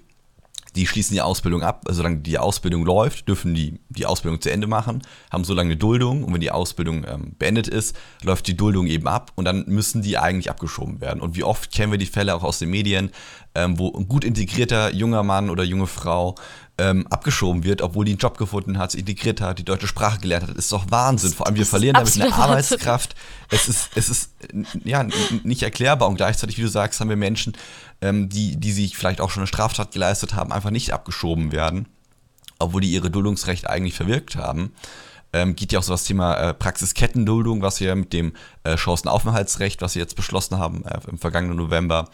die 0.76 0.88
schließen 0.88 1.14
die 1.14 1.22
Ausbildung 1.22 1.64
ab. 1.64 1.84
Also 1.88 1.98
solange 1.98 2.18
die 2.18 2.38
Ausbildung 2.38 2.86
läuft, 2.86 3.28
dürfen 3.28 3.54
die 3.54 3.80
die 3.90 4.06
Ausbildung 4.06 4.42
zu 4.42 4.52
Ende 4.52 4.68
machen, 4.68 5.04
haben 5.32 5.44
so 5.44 5.54
lange 5.54 5.72
eine 5.72 5.78
Duldung 5.78 6.24
und 6.24 6.34
wenn 6.34 6.42
die 6.42 6.52
Ausbildung 6.52 7.06
ähm, 7.08 7.36
beendet 7.38 7.68
ist, 7.68 7.96
läuft 8.24 8.48
die 8.48 8.58
Duldung 8.58 8.88
eben 8.88 9.08
ab 9.08 9.32
und 9.36 9.46
dann 9.46 9.66
müssen 9.68 10.02
die 10.02 10.18
eigentlich 10.18 10.50
abgeschoben 10.50 11.00
werden. 11.02 11.22
Und 11.22 11.36
wie 11.36 11.44
oft 11.44 11.72
kennen 11.72 11.92
wir 11.92 12.00
die 12.00 12.06
Fälle 12.06 12.36
auch 12.36 12.44
aus 12.44 12.60
den 12.60 12.70
Medien, 12.70 13.12
ähm, 13.56 13.78
wo 13.78 13.92
ein 13.96 14.08
gut 14.08 14.24
integrierter 14.24 14.94
junger 14.94 15.24
Mann 15.24 15.50
oder 15.50 15.64
junge 15.64 15.88
Frau 15.88 16.36
ähm, 16.80 17.06
abgeschoben 17.08 17.64
wird, 17.64 17.84
obwohl 17.84 18.06
die 18.06 18.14
einen 18.14 18.20
Job 18.20 18.38
gefunden 18.38 18.80
hat, 18.80 18.92
sich 18.92 19.02
integriert 19.02 19.42
hat, 19.42 19.60
die 19.60 19.66
deutsche 19.66 19.86
Sprache 19.86 20.20
gelernt 20.20 20.48
hat, 20.48 20.56
ist 20.56 20.72
doch 20.72 20.90
Wahnsinn. 20.90 21.32
Vor 21.32 21.46
allem 21.46 21.56
wir 21.56 21.68
verlieren 21.68 21.94
damit 21.94 22.20
eine 22.20 22.34
Arbeitskraft. 22.34 23.16
Es 23.50 23.70
ist, 23.70 23.92
es 23.94 24.10
ist 24.10 24.32
ja 24.84 25.06
nicht 25.44 25.62
erklärbar 25.62 26.10
und 26.10 26.16
gleichzeitig, 26.16 26.58
wie 26.58 26.64
du 26.64 26.68
sagst, 26.68 27.00
haben 27.00 27.10
wir 27.10 27.16
Menschen, 27.16 27.54
ähm, 28.04 28.28
die, 28.28 28.58
die 28.58 28.74
sich 28.74 28.98
vielleicht 28.98 29.22
auch 29.22 29.30
schon 29.30 29.42
eine 29.42 29.48
Straftat 29.48 29.94
geleistet 29.94 30.36
haben, 30.36 30.52
einfach 30.52 30.72
nicht 30.72 30.94
abgeschoben 30.94 31.54
werden, 31.54 31.88
obwohl 32.60 32.82
die 32.82 32.92
ihre 32.92 33.10
Duldungsrecht 33.10 33.70
eigentlich 33.70 33.96
verwirkt 33.96 34.36
haben. 34.36 34.74
Ähm, 35.32 35.56
geht 35.56 35.72
ja 35.72 35.80
auch 35.80 35.84
so 35.84 35.94
das 35.94 36.04
Thema 36.04 36.36
äh, 36.36 36.54
Praxiskettenduldung, 36.54 37.62
was 37.62 37.80
wir 37.80 37.96
mit 37.96 38.12
dem 38.12 38.34
äh, 38.66 38.78
Chancenaufenthaltsrecht, 38.78 39.82
was 39.82 39.96
wir 39.96 40.02
jetzt 40.02 40.18
beschlossen 40.18 40.60
haben 40.60 40.86
äh, 40.86 41.00
im 41.10 41.18
vergangenen 41.18 41.56
November, 41.56 42.10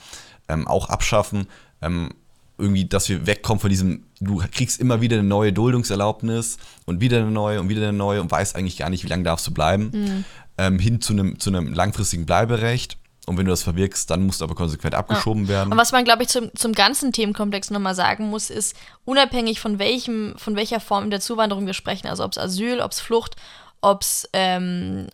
ähm, 0.48 0.68
auch 0.68 0.90
abschaffen. 0.90 1.48
Ähm, 1.82 2.12
irgendwie, 2.60 2.86
dass 2.86 3.10
wir 3.10 3.26
wegkommen 3.26 3.60
von 3.60 3.70
diesem, 3.70 4.04
du 4.20 4.44
kriegst 4.52 4.80
immer 4.80 5.02
wieder 5.02 5.18
eine 5.18 5.28
neue 5.28 5.52
Duldungserlaubnis 5.52 6.58
und 6.86 7.02
wieder 7.02 7.18
eine 7.18 7.32
neue 7.32 7.60
und 7.60 7.70
wieder 7.70 7.88
eine 7.88 7.98
neue 7.98 8.22
und 8.22 8.30
weißt 8.30 8.56
eigentlich 8.56 8.78
gar 8.78 8.90
nicht, 8.90 9.04
wie 9.04 9.08
lange 9.08 9.24
darfst 9.24 9.48
du 9.48 9.52
bleiben, 9.52 9.92
mhm. 9.94 10.26
ähm, 10.58 10.78
hin 10.78 11.02
zu 11.02 11.14
einem, 11.14 11.40
zu 11.40 11.50
einem 11.50 11.74
langfristigen 11.74 12.26
Bleiberecht. 12.26 12.99
Und 13.30 13.38
wenn 13.38 13.46
du 13.46 13.52
das 13.52 13.62
verwirkst, 13.62 14.10
dann 14.10 14.26
musst 14.26 14.42
du 14.42 14.46
aber 14.46 14.56
konsequent 14.56 14.96
abgeschoben 14.96 15.44
ja. 15.44 15.50
werden. 15.50 15.72
Und 15.72 15.78
was 15.78 15.92
man, 15.92 16.04
glaube 16.04 16.24
ich, 16.24 16.30
zum, 16.30 16.50
zum 16.56 16.74
ganzen 16.74 17.14
Themenkomplex 17.14 17.70
nochmal 17.70 17.94
sagen 17.94 18.28
muss, 18.28 18.50
ist, 18.50 18.76
unabhängig 19.06 19.60
von 19.60 19.78
welchem, 19.78 20.34
von 20.38 20.56
welcher 20.56 20.80
Form 20.80 21.12
der 21.12 21.20
Zuwanderung 21.20 21.68
wir 21.68 21.76
sprechen, 21.76 22.08
also 22.08 22.24
ob 22.24 22.32
es 22.32 22.40
Asyl, 22.40 22.82
ob 22.82 22.92
es 22.92 23.00
Flucht, 23.00 23.36
ob 23.82 24.02
es 24.02 24.28
ähm, 24.34 25.10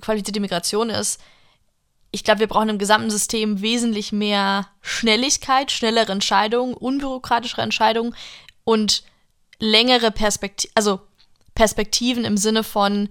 qualifizierte 0.00 0.40
Migration 0.40 0.90
ist, 0.90 1.20
ich 2.10 2.24
glaube, 2.24 2.40
wir 2.40 2.48
brauchen 2.48 2.68
im 2.68 2.78
gesamten 2.78 3.10
System 3.10 3.60
wesentlich 3.60 4.10
mehr 4.10 4.66
Schnelligkeit, 4.80 5.70
schnellere 5.70 6.10
Entscheidungen, 6.10 6.74
unbürokratischere 6.74 7.62
Entscheidungen 7.62 8.12
und 8.64 9.04
längere 9.60 10.10
Perspektiven, 10.10 10.72
also 10.74 10.98
Perspektiven 11.54 12.24
im 12.24 12.36
Sinne 12.38 12.64
von, 12.64 13.08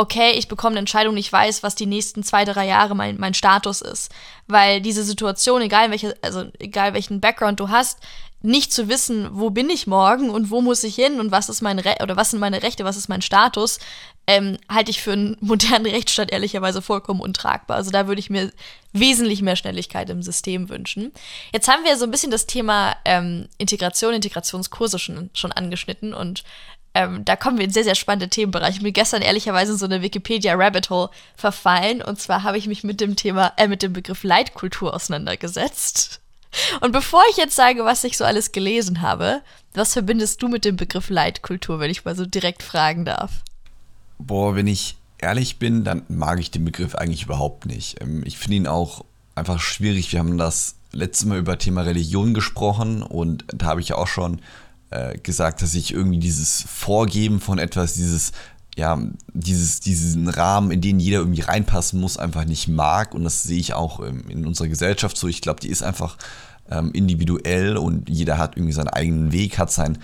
okay, 0.00 0.32
ich 0.32 0.48
bekomme 0.48 0.72
eine 0.72 0.80
Entscheidung, 0.80 1.16
ich 1.18 1.30
weiß, 1.30 1.62
was 1.62 1.74
die 1.74 1.84
nächsten 1.84 2.22
zwei, 2.22 2.46
drei 2.46 2.66
Jahre 2.66 2.94
mein, 2.94 3.18
mein 3.18 3.34
Status 3.34 3.82
ist. 3.82 4.10
Weil 4.46 4.80
diese 4.80 5.04
Situation, 5.04 5.60
egal 5.60 5.90
welche, 5.90 6.16
also 6.22 6.46
egal 6.58 6.94
welchen 6.94 7.20
Background 7.20 7.60
du 7.60 7.68
hast, 7.68 7.98
nicht 8.42 8.72
zu 8.72 8.88
wissen, 8.88 9.28
wo 9.32 9.50
bin 9.50 9.68
ich 9.68 9.86
morgen 9.86 10.30
und 10.30 10.50
wo 10.50 10.62
muss 10.62 10.82
ich 10.84 10.94
hin 10.94 11.20
und 11.20 11.30
was 11.30 11.50
ist 11.50 11.60
mein 11.60 11.78
Re 11.78 11.96
oder 12.02 12.16
was 12.16 12.30
sind 12.30 12.40
meine 12.40 12.62
Rechte, 12.62 12.84
was 12.84 12.96
ist 12.96 13.10
mein 13.10 13.20
Status, 13.20 13.78
ähm, 14.26 14.56
halte 14.70 14.90
ich 14.90 15.02
für 15.02 15.12
einen 15.12 15.36
modernen 15.42 15.84
Rechtsstaat 15.84 16.32
ehrlicherweise 16.32 16.80
vollkommen 16.80 17.20
untragbar. 17.20 17.76
Also 17.76 17.90
da 17.90 18.08
würde 18.08 18.20
ich 18.20 18.30
mir 18.30 18.50
wesentlich 18.94 19.42
mehr 19.42 19.56
Schnelligkeit 19.56 20.08
im 20.08 20.22
System 20.22 20.70
wünschen. 20.70 21.12
Jetzt 21.52 21.68
haben 21.68 21.84
wir 21.84 21.98
so 21.98 22.06
ein 22.06 22.10
bisschen 22.10 22.30
das 22.30 22.46
Thema 22.46 22.96
ähm, 23.04 23.48
Integration, 23.58 24.14
Integrationskurse 24.14 24.98
schon, 24.98 25.28
schon 25.34 25.52
angeschnitten 25.52 26.14
und 26.14 26.42
ähm, 26.94 27.24
da 27.24 27.36
kommen 27.36 27.58
wir 27.58 27.64
in 27.64 27.70
sehr, 27.70 27.84
sehr 27.84 27.94
spannende 27.94 28.28
Themenbereiche. 28.28 28.78
Ich 28.78 28.82
bin 28.82 28.92
gestern 28.92 29.22
ehrlicherweise 29.22 29.72
in 29.72 29.78
so 29.78 29.86
eine 29.86 30.02
Wikipedia-Rabbit 30.02 30.90
Hole 30.90 31.10
verfallen. 31.36 32.02
Und 32.02 32.20
zwar 32.20 32.42
habe 32.42 32.58
ich 32.58 32.66
mich 32.66 32.82
mit 32.82 33.00
dem 33.00 33.16
Thema, 33.16 33.52
äh, 33.56 33.68
mit 33.68 33.82
dem 33.82 33.92
Begriff 33.92 34.24
Leitkultur 34.24 34.92
auseinandergesetzt. 34.92 36.20
Und 36.80 36.90
bevor 36.90 37.22
ich 37.30 37.36
jetzt 37.36 37.54
sage, 37.54 37.84
was 37.84 38.02
ich 38.02 38.16
so 38.16 38.24
alles 38.24 38.50
gelesen 38.50 39.02
habe, 39.02 39.42
was 39.72 39.92
verbindest 39.92 40.42
du 40.42 40.48
mit 40.48 40.64
dem 40.64 40.76
Begriff 40.76 41.08
Leitkultur, 41.08 41.78
wenn 41.78 41.90
ich 41.90 42.04
mal 42.04 42.16
so 42.16 42.26
direkt 42.26 42.64
fragen 42.64 43.04
darf? 43.04 43.44
Boah, 44.18 44.56
wenn 44.56 44.66
ich 44.66 44.96
ehrlich 45.18 45.58
bin, 45.58 45.84
dann 45.84 46.02
mag 46.08 46.40
ich 46.40 46.50
den 46.50 46.64
Begriff 46.64 46.96
eigentlich 46.96 47.22
überhaupt 47.22 47.66
nicht. 47.66 48.00
Ähm, 48.00 48.22
ich 48.26 48.36
finde 48.36 48.56
ihn 48.56 48.66
auch 48.66 49.04
einfach 49.36 49.60
schwierig. 49.60 50.10
Wir 50.10 50.18
haben 50.18 50.38
das 50.38 50.74
letzte 50.92 51.28
Mal 51.28 51.38
über 51.38 51.56
Thema 51.56 51.82
Religion 51.82 52.34
gesprochen 52.34 53.02
und 53.02 53.44
da 53.46 53.66
habe 53.66 53.80
ich 53.80 53.90
ja 53.90 53.96
auch 53.96 54.08
schon 54.08 54.40
äh, 54.90 55.18
gesagt, 55.18 55.62
dass 55.62 55.74
ich 55.74 55.92
irgendwie 55.92 56.18
dieses 56.18 56.62
Vorgeben 56.62 57.40
von 57.40 57.58
etwas, 57.58 57.94
dieses 57.94 58.32
ja, 58.76 58.98
dieses, 59.34 59.80
diesen 59.80 60.28
Rahmen, 60.28 60.70
in 60.70 60.80
den 60.80 61.00
jeder 61.00 61.18
irgendwie 61.18 61.42
reinpassen 61.42 62.00
muss, 62.00 62.16
einfach 62.16 62.44
nicht 62.44 62.68
mag. 62.68 63.14
Und 63.14 63.24
das 63.24 63.42
sehe 63.42 63.58
ich 63.58 63.74
auch 63.74 64.00
ähm, 64.00 64.24
in 64.28 64.46
unserer 64.46 64.68
Gesellschaft 64.68 65.16
so. 65.16 65.28
Ich 65.28 65.42
glaube, 65.42 65.60
die 65.60 65.68
ist 65.68 65.82
einfach 65.82 66.16
ähm, 66.70 66.90
individuell 66.92 67.76
und 67.76 68.08
jeder 68.08 68.38
hat 68.38 68.56
irgendwie 68.56 68.72
seinen 68.72 68.88
eigenen 68.88 69.32
Weg, 69.32 69.58
hat 69.58 69.72
sein 69.72 69.98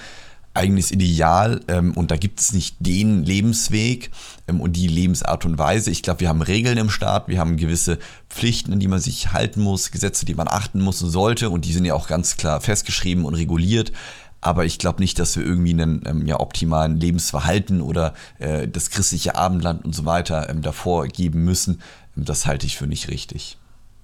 eigenes 0.56 0.90
Ideal 0.90 1.60
ähm, 1.68 1.92
und 1.92 2.10
da 2.10 2.16
gibt 2.16 2.40
es 2.40 2.52
nicht 2.52 2.76
den 2.80 3.24
Lebensweg 3.24 4.10
ähm, 4.48 4.60
und 4.60 4.72
die 4.72 4.88
Lebensart 4.88 5.44
und 5.44 5.58
Weise. 5.58 5.90
Ich 5.90 6.02
glaube, 6.02 6.20
wir 6.20 6.28
haben 6.28 6.42
Regeln 6.42 6.78
im 6.78 6.90
Staat, 6.90 7.28
wir 7.28 7.38
haben 7.38 7.56
gewisse 7.56 7.98
Pflichten, 8.30 8.72
an 8.72 8.80
die 8.80 8.88
man 8.88 9.00
sich 9.00 9.32
halten 9.32 9.60
muss, 9.60 9.90
Gesetze, 9.90 10.24
die 10.24 10.34
man 10.34 10.48
achten 10.48 10.80
muss 10.80 11.02
und 11.02 11.10
sollte 11.10 11.50
und 11.50 11.66
die 11.66 11.72
sind 11.72 11.84
ja 11.84 11.94
auch 11.94 12.08
ganz 12.08 12.36
klar 12.36 12.60
festgeschrieben 12.60 13.24
und 13.24 13.34
reguliert. 13.34 13.92
Aber 14.40 14.64
ich 14.64 14.78
glaube 14.78 15.00
nicht, 15.00 15.18
dass 15.18 15.36
wir 15.36 15.44
irgendwie 15.44 15.72
einen 15.72 16.02
ähm, 16.06 16.26
ja, 16.26 16.38
optimalen 16.38 17.00
Lebensverhalten 17.00 17.80
oder 17.80 18.14
äh, 18.38 18.68
das 18.68 18.90
christliche 18.90 19.34
Abendland 19.34 19.84
und 19.84 19.94
so 19.94 20.04
weiter 20.04 20.48
ähm, 20.48 20.62
davor 20.62 21.06
geben 21.08 21.44
müssen. 21.44 21.80
Ähm, 22.16 22.24
das 22.24 22.46
halte 22.46 22.66
ich 22.66 22.76
für 22.76 22.86
nicht 22.86 23.08
richtig. 23.08 23.58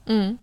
Mhm. 0.06 0.38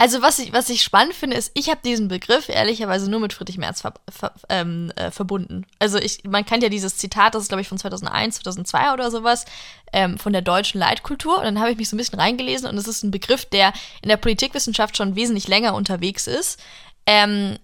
Also 0.00 0.22
was 0.22 0.38
ich, 0.38 0.52
was 0.52 0.70
ich 0.70 0.82
spannend 0.82 1.12
finde, 1.12 1.36
ist, 1.36 1.50
ich 1.54 1.68
habe 1.70 1.80
diesen 1.84 2.06
Begriff 2.06 2.48
ehrlicherweise 2.48 3.10
nur 3.10 3.18
mit 3.18 3.32
Friedrich 3.32 3.58
Merz 3.58 3.80
ver, 3.80 3.94
ver, 4.08 4.32
ähm, 4.48 4.92
äh, 4.94 5.10
verbunden. 5.10 5.66
Also 5.80 5.98
ich, 5.98 6.22
man 6.22 6.46
kennt 6.46 6.62
ja 6.62 6.68
dieses 6.68 6.96
Zitat, 6.96 7.34
das 7.34 7.42
ist 7.42 7.48
glaube 7.48 7.62
ich 7.62 7.68
von 7.68 7.78
2001, 7.78 8.36
2002 8.36 8.92
oder 8.92 9.10
sowas, 9.10 9.44
ähm, 9.92 10.16
von 10.16 10.32
der 10.32 10.42
deutschen 10.42 10.78
Leitkultur. 10.78 11.38
Und 11.38 11.44
dann 11.44 11.58
habe 11.58 11.72
ich 11.72 11.78
mich 11.78 11.88
so 11.88 11.96
ein 11.96 11.98
bisschen 11.98 12.20
reingelesen 12.20 12.68
und 12.68 12.78
es 12.78 12.86
ist 12.86 13.02
ein 13.02 13.10
Begriff, 13.10 13.44
der 13.46 13.72
in 14.00 14.08
der 14.08 14.18
Politikwissenschaft 14.18 14.96
schon 14.96 15.16
wesentlich 15.16 15.48
länger 15.48 15.74
unterwegs 15.74 16.28
ist. 16.28 16.60
Ähm, 17.04 17.58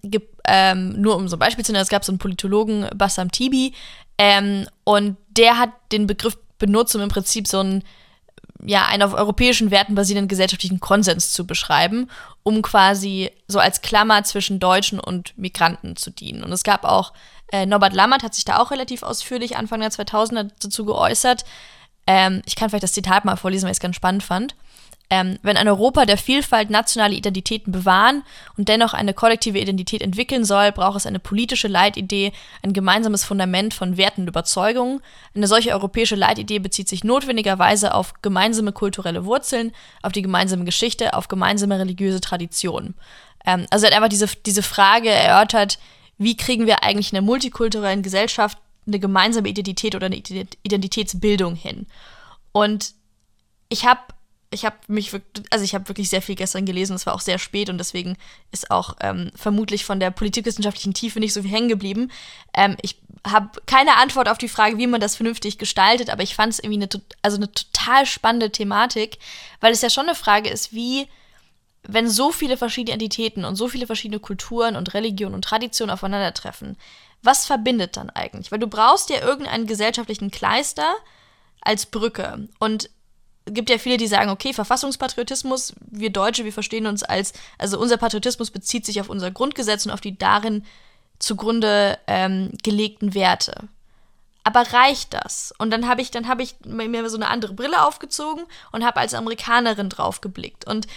ähm, 0.47 0.99
nur 1.01 1.15
um 1.15 1.27
so 1.27 1.35
ein 1.35 1.39
Beispiel 1.39 1.65
zu 1.65 1.71
nennen, 1.71 1.83
es 1.83 1.89
gab 1.89 2.05
so 2.05 2.11
einen 2.11 2.19
Politologen, 2.19 2.87
Bassam 2.95 3.31
Tibi, 3.31 3.73
ähm, 4.17 4.67
und 4.83 5.17
der 5.29 5.57
hat 5.57 5.71
den 5.91 6.07
Begriff 6.07 6.37
benutzt, 6.57 6.95
um 6.95 7.01
im 7.01 7.09
Prinzip 7.09 7.47
so 7.47 7.59
einen, 7.59 7.83
ja, 8.63 8.85
einen 8.85 9.03
auf 9.03 9.13
europäischen 9.13 9.71
Werten 9.71 9.95
basierenden 9.95 10.29
gesellschaftlichen 10.29 10.79
Konsens 10.79 11.33
zu 11.33 11.45
beschreiben, 11.45 12.09
um 12.43 12.61
quasi 12.61 13.29
so 13.47 13.59
als 13.59 13.81
Klammer 13.81 14.23
zwischen 14.23 14.59
Deutschen 14.59 14.99
und 14.99 15.37
Migranten 15.37 15.95
zu 15.95 16.11
dienen. 16.11 16.43
Und 16.43 16.51
es 16.51 16.63
gab 16.63 16.85
auch, 16.85 17.13
äh, 17.51 17.65
Norbert 17.65 17.93
Lammert 17.93 18.23
hat 18.23 18.33
sich 18.33 18.45
da 18.45 18.57
auch 18.57 18.71
relativ 18.71 19.03
ausführlich 19.03 19.57
Anfang 19.57 19.81
der 19.81 19.91
2000er 19.91 20.49
dazu 20.59 20.85
geäußert. 20.85 21.43
Ähm, 22.07 22.41
ich 22.45 22.55
kann 22.55 22.69
vielleicht 22.69 22.83
das 22.83 22.93
Zitat 22.93 23.25
mal 23.25 23.35
vorlesen, 23.35 23.65
weil 23.65 23.71
ich 23.71 23.77
es 23.77 23.81
ganz 23.81 23.95
spannend 23.95 24.23
fand 24.23 24.55
ähm, 25.09 25.37
wenn 25.43 25.57
ein 25.57 25.67
Europa 25.67 26.05
der 26.05 26.17
Vielfalt 26.17 26.69
nationale 26.69 27.15
Identitäten 27.15 27.71
bewahren 27.71 28.23
und 28.57 28.69
dennoch 28.69 28.93
eine 28.93 29.13
kollektive 29.13 29.59
Identität 29.59 30.01
entwickeln 30.01 30.45
soll, 30.45 30.71
braucht 30.71 30.97
es 30.97 31.05
eine 31.05 31.19
politische 31.19 31.67
Leitidee, 31.67 32.31
ein 32.63 32.73
gemeinsames 32.73 33.23
Fundament 33.23 33.73
von 33.73 33.97
Werten 33.97 34.21
und 34.21 34.27
Überzeugungen. 34.27 35.01
Eine 35.35 35.47
solche 35.47 35.71
europäische 35.71 36.15
Leitidee 36.15 36.59
bezieht 36.59 36.89
sich 36.89 37.03
notwendigerweise 37.03 37.93
auf 37.93 38.13
gemeinsame 38.21 38.71
kulturelle 38.71 39.25
Wurzeln, 39.25 39.73
auf 40.01 40.11
die 40.11 40.23
gemeinsame 40.23 40.65
Geschichte, 40.65 41.13
auf 41.13 41.27
gemeinsame 41.27 41.77
religiöse 41.77 42.21
Traditionen. 42.21 42.95
Ähm, 43.45 43.67
also 43.69 43.85
er 43.85 43.91
hat 43.91 43.97
einfach 43.97 44.09
diese, 44.09 44.27
diese 44.45 44.63
Frage 44.63 45.09
erörtert, 45.09 45.77
wie 46.17 46.37
kriegen 46.37 46.65
wir 46.65 46.83
eigentlich 46.83 47.11
in 47.11 47.17
einer 47.17 47.25
multikulturellen 47.25 48.01
Gesellschaft 48.01 48.57
eine 48.87 48.99
gemeinsame 48.99 49.49
Identität 49.49 49.95
oder 49.95 50.07
eine 50.07 50.15
Identitätsbildung 50.15 51.55
hin? 51.55 51.87
Und 52.51 52.93
ich 53.69 53.85
habe 53.85 53.99
ich 54.51 54.65
habe 54.65 54.77
mich 54.87 55.11
wirklich, 55.11 55.45
also 55.51 55.65
ich 55.65 55.73
habe 55.73 55.87
wirklich 55.89 56.09
sehr 56.09 56.21
viel 56.21 56.35
gestern 56.35 56.65
gelesen, 56.65 56.95
es 56.95 57.05
war 57.05 57.13
auch 57.13 57.21
sehr 57.21 57.39
spät 57.39 57.69
und 57.69 57.77
deswegen 57.77 58.17
ist 58.51 58.71
auch 58.71 58.95
ähm, 59.01 59.31
vermutlich 59.35 59.85
von 59.85 59.99
der 59.99 60.11
politikwissenschaftlichen 60.11 60.93
Tiefe 60.93 61.19
nicht 61.19 61.33
so 61.33 61.41
viel 61.41 61.51
hängen 61.51 61.67
geblieben. 61.67 62.11
Ähm, 62.53 62.77
ich 62.81 63.01
habe 63.27 63.61
keine 63.65 63.97
Antwort 63.97 64.29
auf 64.29 64.37
die 64.37 64.47
Frage, 64.47 64.77
wie 64.77 64.87
man 64.87 65.01
das 65.01 65.15
vernünftig 65.15 65.57
gestaltet, 65.57 66.09
aber 66.09 66.23
ich 66.23 66.35
fand 66.35 66.53
es 66.53 66.59
irgendwie 66.59 66.83
eine, 66.83 67.03
also 67.21 67.37
eine 67.37 67.51
total 67.51 68.05
spannende 68.05 68.51
Thematik, 68.51 69.17
weil 69.59 69.73
es 69.73 69.81
ja 69.81 69.89
schon 69.89 70.05
eine 70.05 70.15
Frage 70.15 70.49
ist, 70.49 70.73
wie, 70.73 71.07
wenn 71.83 72.09
so 72.09 72.31
viele 72.31 72.55
verschiedene 72.55 72.93
Entitäten 72.93 73.45
und 73.45 73.55
so 73.55 73.67
viele 73.67 73.87
verschiedene 73.87 74.19
Kulturen 74.19 74.75
und 74.75 74.93
Religionen 74.93 75.35
und 75.35 75.43
Traditionen 75.43 75.93
aufeinandertreffen, 75.93 76.77
was 77.23 77.45
verbindet 77.45 77.97
dann 77.97 78.11
eigentlich? 78.11 78.51
Weil 78.51 78.59
du 78.59 78.67
brauchst 78.67 79.09
ja 79.09 79.21
irgendeinen 79.21 79.65
gesellschaftlichen 79.65 80.29
Kleister 80.29 80.95
als 81.61 81.87
Brücke. 81.87 82.47
Und 82.59 82.89
gibt 83.45 83.69
ja 83.69 83.77
viele, 83.77 83.97
die 83.97 84.07
sagen, 84.07 84.29
okay, 84.29 84.53
Verfassungspatriotismus, 84.53 85.73
wir 85.85 86.09
Deutsche, 86.09 86.45
wir 86.45 86.53
verstehen 86.53 86.87
uns 86.87 87.03
als, 87.03 87.33
also 87.57 87.79
unser 87.79 87.97
Patriotismus 87.97 88.51
bezieht 88.51 88.85
sich 88.85 88.99
auf 88.99 89.09
unser 89.09 89.31
Grundgesetz 89.31 89.85
und 89.85 89.91
auf 89.91 90.01
die 90.01 90.17
darin 90.17 90.65
zugrunde 91.19 91.97
ähm, 92.07 92.51
gelegten 92.63 93.13
Werte. 93.13 93.69
Aber 94.43 94.61
reicht 94.73 95.13
das? 95.13 95.53
Und 95.57 95.71
dann 95.71 95.87
habe 95.87 96.01
ich, 96.01 96.11
dann 96.11 96.27
habe 96.27 96.43
ich 96.43 96.55
mir 96.65 97.09
so 97.09 97.17
eine 97.17 97.29
andere 97.29 97.53
Brille 97.53 97.83
aufgezogen 97.83 98.45
und 98.71 98.85
habe 98.85 98.99
als 98.99 99.13
Amerikanerin 99.13 99.89
drauf 99.89 100.21
geblickt. 100.21 100.65
Und 100.67 100.87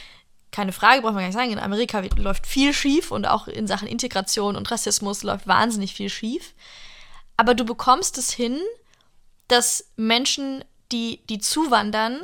keine 0.50 0.72
Frage, 0.72 1.02
braucht 1.02 1.14
man 1.14 1.22
gar 1.22 1.28
nicht 1.28 1.36
sagen, 1.36 1.52
in 1.52 1.58
Amerika 1.58 2.02
läuft 2.16 2.46
viel 2.46 2.72
schief 2.72 3.10
und 3.10 3.26
auch 3.26 3.48
in 3.48 3.66
Sachen 3.66 3.88
Integration 3.88 4.56
und 4.56 4.70
Rassismus 4.70 5.22
läuft 5.22 5.46
wahnsinnig 5.46 5.94
viel 5.94 6.10
schief. 6.10 6.54
Aber 7.36 7.54
du 7.54 7.64
bekommst 7.64 8.18
es 8.18 8.32
hin, 8.32 8.58
dass 9.48 9.92
Menschen, 9.96 10.64
die, 10.92 11.20
die 11.28 11.38
zuwandern, 11.38 12.20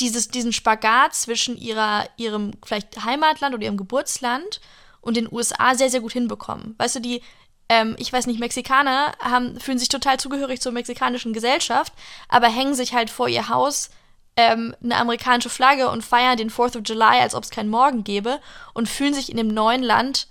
dieses, 0.00 0.28
diesen 0.28 0.52
Spagat 0.52 1.14
zwischen 1.14 1.56
ihrer, 1.56 2.08
ihrem 2.16 2.52
vielleicht 2.64 3.04
Heimatland 3.04 3.54
oder 3.54 3.64
ihrem 3.64 3.76
Geburtsland 3.76 4.60
und 5.00 5.16
den 5.16 5.30
USA 5.30 5.74
sehr, 5.74 5.90
sehr 5.90 6.00
gut 6.00 6.12
hinbekommen. 6.12 6.74
Weißt 6.78 6.96
du, 6.96 7.00
die, 7.00 7.22
ähm, 7.68 7.96
ich 7.98 8.12
weiß 8.12 8.26
nicht, 8.26 8.40
Mexikaner 8.40 9.12
haben, 9.20 9.58
fühlen 9.60 9.78
sich 9.78 9.88
total 9.88 10.18
zugehörig 10.18 10.60
zur 10.60 10.72
mexikanischen 10.72 11.32
Gesellschaft, 11.32 11.92
aber 12.28 12.48
hängen 12.48 12.74
sich 12.74 12.94
halt 12.94 13.10
vor 13.10 13.28
ihr 13.28 13.48
Haus 13.48 13.90
ähm, 14.36 14.74
eine 14.82 14.96
amerikanische 14.96 15.50
Flagge 15.50 15.90
und 15.90 16.04
feiern 16.04 16.36
den 16.36 16.50
4th 16.50 16.78
of 16.78 16.82
July, 16.86 17.20
als 17.20 17.34
ob 17.34 17.44
es 17.44 17.50
keinen 17.50 17.70
Morgen 17.70 18.04
gäbe 18.04 18.40
und 18.72 18.88
fühlen 18.88 19.14
sich 19.14 19.30
in 19.30 19.36
dem 19.36 19.48
neuen 19.48 19.82
Land 19.82 20.28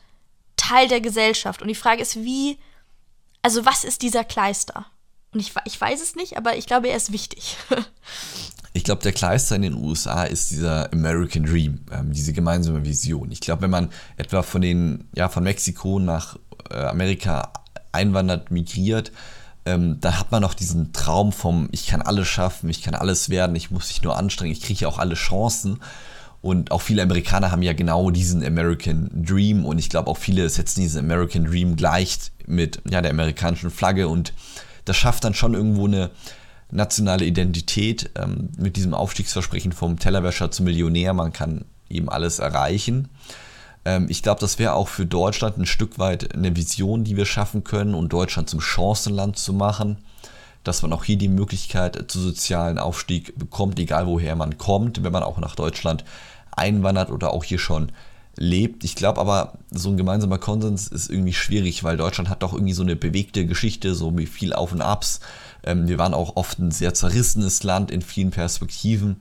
Teil 0.56 0.88
der 0.88 1.02
Gesellschaft. 1.02 1.62
Und 1.62 1.68
die 1.68 1.76
Frage 1.76 2.02
ist, 2.02 2.16
wie, 2.16 2.58
also 3.42 3.66
was 3.66 3.84
ist 3.84 4.02
dieser 4.02 4.24
Kleister? 4.24 4.86
Und 5.34 5.42
ich, 5.42 5.54
ich 5.66 5.80
weiß 5.80 6.02
es 6.02 6.16
nicht, 6.16 6.38
aber 6.38 6.56
ich 6.56 6.68
glaube, 6.68 6.88
er 6.88 6.98
ist 6.98 7.12
wichtig. 7.12 7.58
Ich 8.78 8.84
glaube, 8.84 9.02
der 9.02 9.12
Kleister 9.12 9.56
in 9.56 9.64
den 9.64 9.74
USA 9.74 10.24
ist 10.24 10.52
dieser 10.52 10.94
American 10.94 11.46
Dream, 11.46 11.80
ähm, 11.92 12.14
diese 12.14 12.32
gemeinsame 12.32 12.86
Vision. 12.86 13.32
Ich 13.32 13.40
glaube, 13.40 13.64
wenn 13.64 13.72
man 13.72 13.90
etwa 14.18 14.44
von 14.44 14.62
den, 14.62 15.06
ja, 15.16 15.30
von 15.30 15.44
Mexiko 15.44 15.98
nach 15.98 16.38
äh, 16.70 16.76
Amerika 16.76 17.54
einwandert, 17.92 18.52
migriert, 18.52 19.12
ähm, 19.66 19.98
dann 20.00 20.20
hat 20.20 20.32
man 20.32 20.44
noch 20.44 20.54
diesen 20.54 20.94
Traum 20.94 21.32
vom, 21.32 21.70
ich 21.72 21.88
kann 21.88 22.04
alles 22.04 22.28
schaffen, 22.28 22.70
ich 22.70 22.84
kann 22.84 22.94
alles 22.94 23.32
werden, 23.32 23.56
ich 23.56 23.72
muss 23.72 23.88
mich 23.88 24.04
nur 24.04 24.16
anstrengen, 24.16 24.52
ich 24.52 24.62
kriege 24.62 24.82
ja 24.82 24.90
auch 24.90 25.00
alle 25.00 25.16
Chancen. 25.16 25.80
Und 26.44 26.70
auch 26.70 26.84
viele 26.84 27.02
Amerikaner 27.02 27.50
haben 27.50 27.64
ja 27.64 27.74
genau 27.74 28.12
diesen 28.12 28.46
American 28.46 29.10
Dream 29.12 29.66
und 29.66 29.80
ich 29.80 29.90
glaube 29.90 30.12
auch 30.12 30.18
viele 30.18 30.48
setzen 30.50 30.82
diesen 30.82 31.00
American 31.04 31.46
Dream 31.46 31.78
gleich 31.78 32.20
mit 32.46 32.80
ja, 32.88 33.02
der 33.02 33.10
amerikanischen 33.10 33.72
Flagge 33.72 34.08
und 34.08 34.34
das 34.86 34.98
schafft 34.98 35.24
dann 35.24 35.34
schon 35.34 35.56
irgendwo 35.56 35.88
eine 35.88 36.12
nationale 36.72 37.26
Identität 37.26 38.10
ähm, 38.16 38.50
mit 38.58 38.76
diesem 38.76 38.94
Aufstiegsversprechen 38.94 39.72
vom 39.72 40.00
Tellerwäscher 40.00 40.52
zum 40.52 40.66
Millionär. 40.66 41.14
Man 41.14 41.34
kann 41.34 41.66
eben 41.90 42.10
alles 42.10 42.40
erreichen. 42.40 43.10
Ähm, 43.86 44.08
ich 44.10 44.22
glaube, 44.22 44.42
das 44.42 44.60
wäre 44.60 44.74
auch 44.74 44.90
für 44.90 45.06
Deutschland 45.06 45.58
ein 45.58 45.66
Stück 45.66 45.98
weit 45.98 46.36
eine 46.36 46.56
Vision, 46.56 47.04
die 47.04 47.16
wir 47.16 47.26
schaffen 47.26 47.64
können 47.64 47.94
und 47.94 48.12
Deutschland 48.12 48.50
zum 48.50 48.60
Chancenland 48.60 49.38
zu 49.38 49.54
machen. 49.54 49.98
Dass 50.64 50.82
man 50.82 50.92
auch 50.92 51.06
hier 51.06 51.18
die 51.18 51.30
Möglichkeit 51.30 52.12
zu 52.12 52.20
sozialen 52.20 52.78
Aufstieg 52.78 53.38
bekommt, 53.40 53.80
egal 53.80 54.06
woher 54.06 54.36
man 54.36 54.58
kommt, 54.58 55.02
wenn 55.02 55.14
man 55.14 55.24
auch 55.24 55.38
nach 55.38 55.56
Deutschland 55.56 56.04
einwandert 56.52 57.10
oder 57.10 57.32
auch 57.32 57.46
hier 57.46 57.60
schon 57.60 57.94
lebt. 58.36 58.84
Ich 58.84 58.96
glaube 58.96 59.22
aber, 59.22 59.54
so 59.72 59.90
ein 59.90 59.98
gemeinsamer 59.98 60.38
Konsens 60.38 60.88
ist 60.88 61.10
irgendwie 61.10 61.34
schwierig, 61.34 61.84
weil 61.84 61.96
Deutschland 61.96 62.30
hat 62.30 62.44
doch 62.44 62.54
irgendwie 62.54 62.74
so 62.74 62.84
eine 62.84 62.96
bewegte 62.96 63.46
Geschichte, 63.46 63.96
so 63.96 64.16
wie 64.18 64.26
viel 64.26 64.54
Auf 64.54 64.74
und 64.74 64.82
Abs. 64.82 65.22
Ähm, 65.68 65.88
wir 65.88 65.98
waren 65.98 66.14
auch 66.14 66.38
oft 66.38 66.60
ein 66.60 66.72
sehr 66.72 66.94
zerrissenes 66.94 67.62
Land 67.64 67.92
in 67.92 68.02
vielen 68.02 68.32
Perspektiven, 68.32 69.18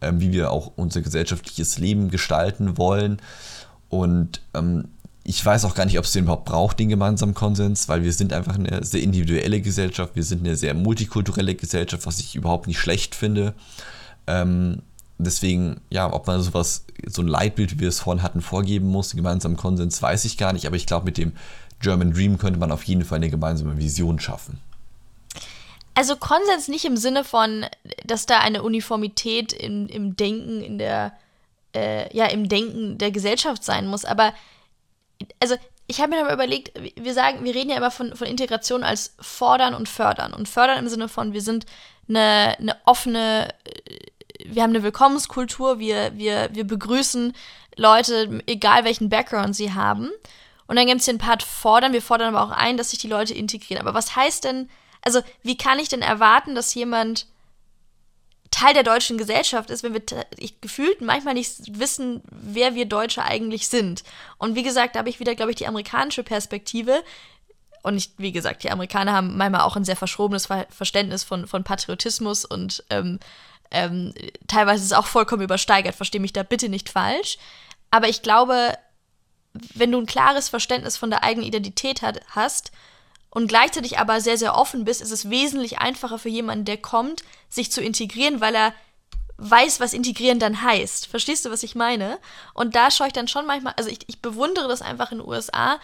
ähm, 0.00 0.20
wie 0.20 0.32
wir 0.32 0.50
auch 0.50 0.72
unser 0.74 1.00
gesellschaftliches 1.00 1.78
Leben 1.78 2.10
gestalten 2.10 2.76
wollen. 2.76 3.18
Und 3.88 4.42
ähm, 4.52 4.88
ich 5.22 5.44
weiß 5.44 5.64
auch 5.64 5.74
gar 5.74 5.86
nicht, 5.86 5.98
ob 5.98 6.04
es 6.04 6.12
den 6.12 6.24
überhaupt 6.24 6.44
braucht, 6.44 6.78
den 6.80 6.88
gemeinsamen 6.88 7.34
Konsens, 7.34 7.88
weil 7.88 8.02
wir 8.02 8.12
sind 8.12 8.32
einfach 8.32 8.56
eine 8.56 8.84
sehr 8.84 9.00
individuelle 9.00 9.60
Gesellschaft, 9.60 10.16
wir 10.16 10.24
sind 10.24 10.44
eine 10.44 10.56
sehr 10.56 10.74
multikulturelle 10.74 11.54
Gesellschaft, 11.54 12.04
was 12.04 12.18
ich 12.18 12.34
überhaupt 12.34 12.66
nicht 12.66 12.80
schlecht 12.80 13.14
finde. 13.14 13.54
Ähm, 14.26 14.82
deswegen, 15.18 15.80
ja, 15.90 16.12
ob 16.12 16.26
man 16.26 16.42
sowas, 16.42 16.84
so 17.06 17.22
ein 17.22 17.28
Leitbild, 17.28 17.74
wie 17.74 17.80
wir 17.80 17.88
es 17.88 18.00
vorhin 18.00 18.24
hatten, 18.24 18.40
vorgeben 18.40 18.88
muss, 18.88 19.12
einen 19.12 19.22
gemeinsamen 19.22 19.56
Konsens, 19.56 20.02
weiß 20.02 20.24
ich 20.24 20.36
gar 20.36 20.52
nicht, 20.52 20.66
aber 20.66 20.76
ich 20.76 20.86
glaube, 20.86 21.04
mit 21.04 21.16
dem 21.16 21.32
German 21.80 22.12
Dream 22.12 22.38
könnte 22.38 22.58
man 22.58 22.72
auf 22.72 22.82
jeden 22.84 23.04
Fall 23.04 23.16
eine 23.16 23.30
gemeinsame 23.30 23.78
Vision 23.78 24.18
schaffen. 24.18 24.58
Also 25.96 26.14
Konsens 26.16 26.68
nicht 26.68 26.84
im 26.84 26.96
Sinne 26.96 27.24
von, 27.24 27.66
dass 28.04 28.26
da 28.26 28.38
eine 28.38 28.62
Uniformität 28.62 29.52
im, 29.52 29.88
im 29.88 30.14
Denken, 30.14 30.60
in 30.60 30.78
der, 30.78 31.16
äh, 31.74 32.14
ja, 32.16 32.26
im 32.26 32.48
Denken 32.48 32.98
der 32.98 33.10
Gesellschaft 33.10 33.64
sein 33.64 33.88
muss, 33.88 34.04
aber 34.04 34.32
also 35.40 35.56
ich 35.88 36.00
habe 36.00 36.10
mir 36.10 36.20
aber 36.20 36.34
überlegt, 36.34 36.78
wir 36.96 37.14
sagen, 37.14 37.44
wir 37.44 37.54
reden 37.54 37.70
ja 37.70 37.76
immer 37.76 37.90
von, 37.90 38.14
von 38.14 38.26
Integration 38.26 38.82
als 38.84 39.14
fordern 39.20 39.72
und 39.72 39.88
fördern. 39.88 40.34
Und 40.34 40.48
fördern 40.48 40.78
im 40.78 40.88
Sinne 40.88 41.08
von, 41.08 41.32
wir 41.32 41.40
sind 41.40 41.64
eine, 42.08 42.56
eine 42.58 42.76
offene 42.84 43.54
wir 44.44 44.62
haben 44.62 44.70
eine 44.70 44.82
Willkommenskultur, 44.82 45.78
wir, 45.78 46.16
wir, 46.16 46.50
wir 46.52 46.64
begrüßen 46.64 47.32
Leute, 47.76 48.42
egal 48.46 48.84
welchen 48.84 49.08
Background 49.08 49.54
sie 49.54 49.72
haben. 49.72 50.10
Und 50.66 50.76
dann 50.76 50.86
gibt 50.86 51.00
es 51.00 51.06
den 51.06 51.18
Part 51.18 51.42
fordern, 51.42 51.92
wir 51.92 52.02
fordern 52.02 52.34
aber 52.34 52.44
auch 52.44 52.56
ein, 52.56 52.76
dass 52.76 52.90
sich 52.90 52.98
die 52.98 53.08
Leute 53.08 53.34
integrieren. 53.34 53.80
Aber 53.80 53.94
was 53.94 54.16
heißt 54.16 54.44
denn, 54.44 54.68
also 55.06 55.22
wie 55.44 55.56
kann 55.56 55.78
ich 55.78 55.88
denn 55.88 56.02
erwarten, 56.02 56.56
dass 56.56 56.74
jemand 56.74 57.26
Teil 58.50 58.74
der 58.74 58.82
deutschen 58.82 59.18
Gesellschaft 59.18 59.70
ist, 59.70 59.84
wenn 59.84 59.94
wir 59.94 60.02
ich, 60.36 60.60
gefühlt 60.60 61.00
manchmal 61.00 61.34
nicht 61.34 61.78
wissen, 61.78 62.22
wer 62.30 62.74
wir 62.74 62.86
Deutsche 62.86 63.22
eigentlich 63.22 63.68
sind. 63.68 64.02
Und 64.38 64.56
wie 64.56 64.64
gesagt, 64.64 64.94
da 64.94 64.98
habe 64.98 65.08
ich 65.08 65.20
wieder, 65.20 65.36
glaube 65.36 65.52
ich, 65.52 65.56
die 65.56 65.66
amerikanische 65.68 66.24
Perspektive. 66.24 67.04
Und 67.84 67.96
ich, 67.96 68.10
wie 68.18 68.32
gesagt, 68.32 68.64
die 68.64 68.70
Amerikaner 68.70 69.12
haben 69.12 69.36
manchmal 69.36 69.60
auch 69.60 69.76
ein 69.76 69.84
sehr 69.84 69.94
verschrobenes 69.94 70.48
Verständnis 70.70 71.22
von, 71.22 71.46
von 71.46 71.62
Patriotismus 71.62 72.44
und 72.44 72.82
ähm, 72.90 73.20
ähm, 73.70 74.12
teilweise 74.48 74.82
ist 74.82 74.90
es 74.90 74.96
auch 74.96 75.06
vollkommen 75.06 75.42
übersteigert, 75.42 75.94
verstehe 75.94 76.20
mich 76.20 76.32
da 76.32 76.42
bitte 76.42 76.68
nicht 76.68 76.88
falsch. 76.88 77.38
Aber 77.92 78.08
ich 78.08 78.22
glaube, 78.22 78.76
wenn 79.74 79.92
du 79.92 80.00
ein 80.00 80.06
klares 80.06 80.48
Verständnis 80.48 80.96
von 80.96 81.10
der 81.10 81.22
eigenen 81.22 81.46
Identität 81.46 82.02
hat, 82.02 82.20
hast 82.30 82.72
und 83.30 83.48
gleichzeitig 83.48 83.98
aber 83.98 84.20
sehr, 84.20 84.38
sehr 84.38 84.54
offen 84.54 84.84
bist, 84.84 85.02
ist 85.02 85.10
es 85.10 85.30
wesentlich 85.30 85.78
einfacher 85.78 86.18
für 86.18 86.28
jemanden, 86.28 86.64
der 86.64 86.78
kommt, 86.78 87.22
sich 87.48 87.70
zu 87.70 87.82
integrieren, 87.82 88.40
weil 88.40 88.54
er 88.54 88.72
weiß, 89.38 89.80
was 89.80 89.92
integrieren 89.92 90.38
dann 90.38 90.62
heißt. 90.62 91.06
Verstehst 91.06 91.44
du, 91.44 91.50
was 91.50 91.62
ich 91.62 91.74
meine? 91.74 92.18
Und 92.54 92.74
da 92.74 92.90
schaue 92.90 93.08
ich 93.08 93.12
dann 93.12 93.28
schon 93.28 93.46
manchmal, 93.46 93.74
also 93.76 93.90
ich, 93.90 94.00
ich 94.06 94.22
bewundere 94.22 94.68
das 94.68 94.82
einfach 94.82 95.12
in 95.12 95.18
den 95.18 95.28
USA, 95.28 95.78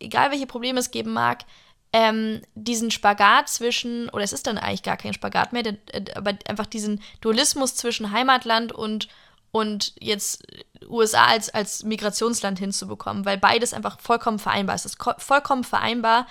egal 0.00 0.30
welche 0.30 0.46
Probleme 0.46 0.80
es 0.80 0.90
geben 0.90 1.12
mag, 1.12 1.44
ähm, 1.92 2.42
diesen 2.54 2.90
Spagat 2.90 3.48
zwischen, 3.48 4.10
oder 4.10 4.22
es 4.22 4.32
ist 4.32 4.46
dann 4.46 4.58
eigentlich 4.58 4.82
gar 4.82 4.96
kein 4.96 5.14
Spagat 5.14 5.52
mehr, 5.52 5.66
äh, 5.66 6.04
aber 6.14 6.36
einfach 6.46 6.66
diesen 6.66 7.02
Dualismus 7.20 7.76
zwischen 7.76 8.10
Heimatland 8.10 8.72
und, 8.72 9.08
und 9.50 9.94
jetzt 10.00 10.44
USA 10.88 11.26
als, 11.26 11.50
als 11.50 11.82
Migrationsland 11.84 12.58
hinzubekommen, 12.58 13.24
weil 13.24 13.38
beides 13.38 13.74
einfach 13.74 14.00
vollkommen 14.00 14.38
vereinbar 14.38 14.76
ist. 14.76 14.86
Es 14.86 14.94
ist 14.94 15.22
vollkommen 15.22 15.64
vereinbar, 15.64 16.26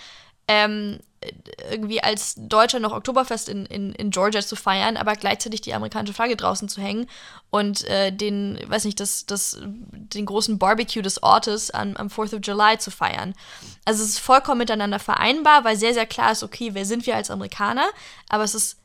ähm, 0.47 0.99
irgendwie 1.71 2.01
als 2.01 2.35
Deutscher 2.37 2.79
noch 2.79 2.93
Oktoberfest 2.93 3.49
in, 3.49 3.65
in, 3.65 3.91
in 3.93 4.11
Georgia 4.11 4.41
zu 4.41 4.55
feiern, 4.55 4.97
aber 4.97 5.15
gleichzeitig 5.15 5.61
die 5.61 5.73
amerikanische 5.73 6.13
Flagge 6.13 6.35
draußen 6.35 6.69
zu 6.69 6.79
hängen 6.79 7.07
und 7.49 7.83
äh, 7.85 8.11
den, 8.11 8.59
weiß 8.67 8.85
nicht, 8.85 8.99
das, 8.99 9.25
das, 9.25 9.57
den 9.61 10.25
großen 10.25 10.59
Barbecue 10.59 11.01
des 11.01 11.23
Ortes 11.23 11.71
am, 11.71 11.95
am 11.97 12.07
4th 12.07 12.35
of 12.35 12.41
July 12.43 12.77
zu 12.77 12.91
feiern. 12.91 13.33
Also 13.83 14.03
es 14.03 14.11
ist 14.11 14.19
vollkommen 14.19 14.59
miteinander 14.59 14.99
vereinbar, 14.99 15.63
weil 15.63 15.75
sehr, 15.75 15.93
sehr 15.93 16.05
klar 16.05 16.31
ist, 16.31 16.43
okay, 16.43 16.69
wer 16.73 16.85
sind 16.85 17.05
wir 17.07 17.15
als 17.15 17.31
Amerikaner, 17.31 17.87
aber 18.29 18.43
es 18.43 18.53
ist 18.53 18.77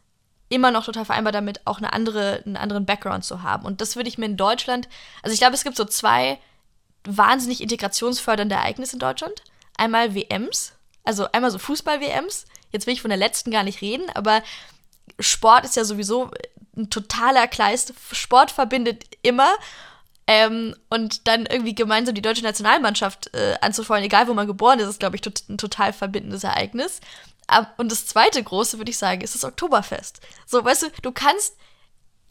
immer 0.52 0.70
noch 0.70 0.84
total 0.84 1.04
vereinbar 1.04 1.32
damit, 1.32 1.66
auch 1.66 1.78
eine 1.78 1.92
andere, 1.92 2.42
einen 2.44 2.56
anderen 2.56 2.86
Background 2.86 3.24
zu 3.24 3.42
haben. 3.42 3.64
Und 3.64 3.80
das 3.80 3.96
würde 3.96 4.08
ich 4.08 4.18
mir 4.18 4.26
in 4.26 4.36
Deutschland, 4.36 4.88
also 5.22 5.32
ich 5.32 5.40
glaube, 5.40 5.54
es 5.54 5.64
gibt 5.64 5.76
so 5.76 5.84
zwei 5.84 6.38
wahnsinnig 7.04 7.60
integrationsfördernde 7.60 8.54
Ereignisse 8.54 8.96
in 8.96 9.00
Deutschland. 9.00 9.42
Einmal 9.76 10.14
WMs, 10.14 10.74
also 11.04 11.26
einmal 11.32 11.50
so 11.50 11.58
Fußball-WMs. 11.58 12.46
Jetzt 12.70 12.86
will 12.86 12.94
ich 12.94 13.02
von 13.02 13.08
der 13.08 13.18
letzten 13.18 13.50
gar 13.50 13.64
nicht 13.64 13.80
reden, 13.80 14.08
aber 14.14 14.42
Sport 15.18 15.64
ist 15.64 15.76
ja 15.76 15.84
sowieso 15.84 16.30
ein 16.76 16.90
totaler 16.90 17.48
Kleist. 17.48 17.94
Sport 18.12 18.50
verbindet 18.50 19.04
immer. 19.22 19.50
Ähm, 20.28 20.76
und 20.88 21.26
dann 21.26 21.46
irgendwie 21.46 21.74
gemeinsam 21.74 22.14
die 22.14 22.22
deutsche 22.22 22.44
Nationalmannschaft 22.44 23.34
äh, 23.34 23.56
anzufeuern, 23.60 24.04
egal 24.04 24.28
wo 24.28 24.34
man 24.34 24.46
geboren 24.46 24.78
ist, 24.78 24.88
ist, 24.88 25.00
glaube 25.00 25.16
ich, 25.16 25.22
tot, 25.22 25.42
ein 25.48 25.58
total 25.58 25.92
verbindendes 25.92 26.44
Ereignis. 26.44 27.00
Und 27.76 27.92
das 27.92 28.06
zweite 28.06 28.42
große, 28.42 28.78
würde 28.78 28.90
ich 28.90 28.98
sagen, 28.98 29.20
ist 29.20 29.34
das 29.34 29.44
Oktoberfest. 29.44 30.20
So, 30.46 30.64
weißt 30.64 30.84
du, 30.84 30.86
du 31.02 31.12
kannst 31.12 31.56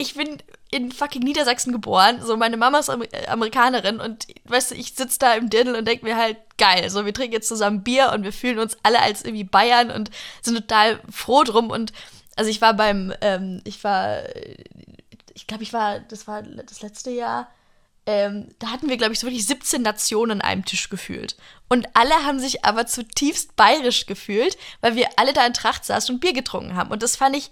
ich 0.02 0.14
bin 0.14 0.38
in 0.70 0.90
fucking 0.90 1.22
Niedersachsen 1.22 1.72
geboren. 1.72 2.20
So, 2.22 2.36
meine 2.36 2.56
Mama 2.56 2.78
ist 2.78 2.90
Amer 2.90 3.06
Amerikanerin 3.28 4.00
und 4.00 4.26
weißt 4.44 4.72
du, 4.72 4.74
ich 4.74 4.94
sitze 4.94 5.18
da 5.18 5.34
im 5.34 5.50
Dirndl 5.50 5.76
und 5.76 5.86
denke 5.86 6.04
mir 6.04 6.16
halt, 6.16 6.36
geil. 6.58 6.88
So, 6.90 7.04
wir 7.04 7.14
trinken 7.14 7.34
jetzt 7.34 7.48
zusammen 7.48 7.82
Bier 7.82 8.12
und 8.12 8.24
wir 8.24 8.32
fühlen 8.32 8.58
uns 8.58 8.76
alle 8.82 9.00
als 9.00 9.24
irgendwie 9.24 9.44
Bayern 9.44 9.90
und 9.90 10.10
sind 10.42 10.56
total 10.56 11.00
froh 11.10 11.44
drum. 11.44 11.70
Und 11.70 11.92
Also 12.36 12.50
ich 12.50 12.60
war 12.60 12.74
beim, 12.74 13.12
ähm, 13.20 13.60
ich 13.64 13.82
war, 13.84 14.22
ich 15.34 15.46
glaube, 15.46 15.62
ich 15.62 15.72
war, 15.72 16.00
das 16.00 16.26
war 16.26 16.42
das 16.42 16.82
letzte 16.82 17.10
Jahr, 17.10 17.48
ähm, 18.06 18.48
da 18.58 18.68
hatten 18.68 18.88
wir, 18.88 18.96
glaube 18.96 19.12
ich, 19.12 19.20
so 19.20 19.26
wirklich 19.26 19.46
17 19.46 19.82
Nationen 19.82 20.32
an 20.32 20.40
einem 20.40 20.64
Tisch 20.64 20.88
gefühlt. 20.88 21.36
Und 21.68 21.86
alle 21.94 22.14
haben 22.24 22.40
sich 22.40 22.64
aber 22.64 22.86
zutiefst 22.86 23.54
bayerisch 23.54 24.06
gefühlt, 24.06 24.56
weil 24.80 24.96
wir 24.96 25.08
alle 25.16 25.32
da 25.32 25.46
in 25.46 25.54
Tracht 25.54 25.84
saßen 25.84 26.14
und 26.14 26.20
Bier 26.20 26.32
getrunken 26.32 26.74
haben. 26.74 26.90
Und 26.90 27.02
das 27.02 27.16
fand 27.16 27.36
ich, 27.36 27.50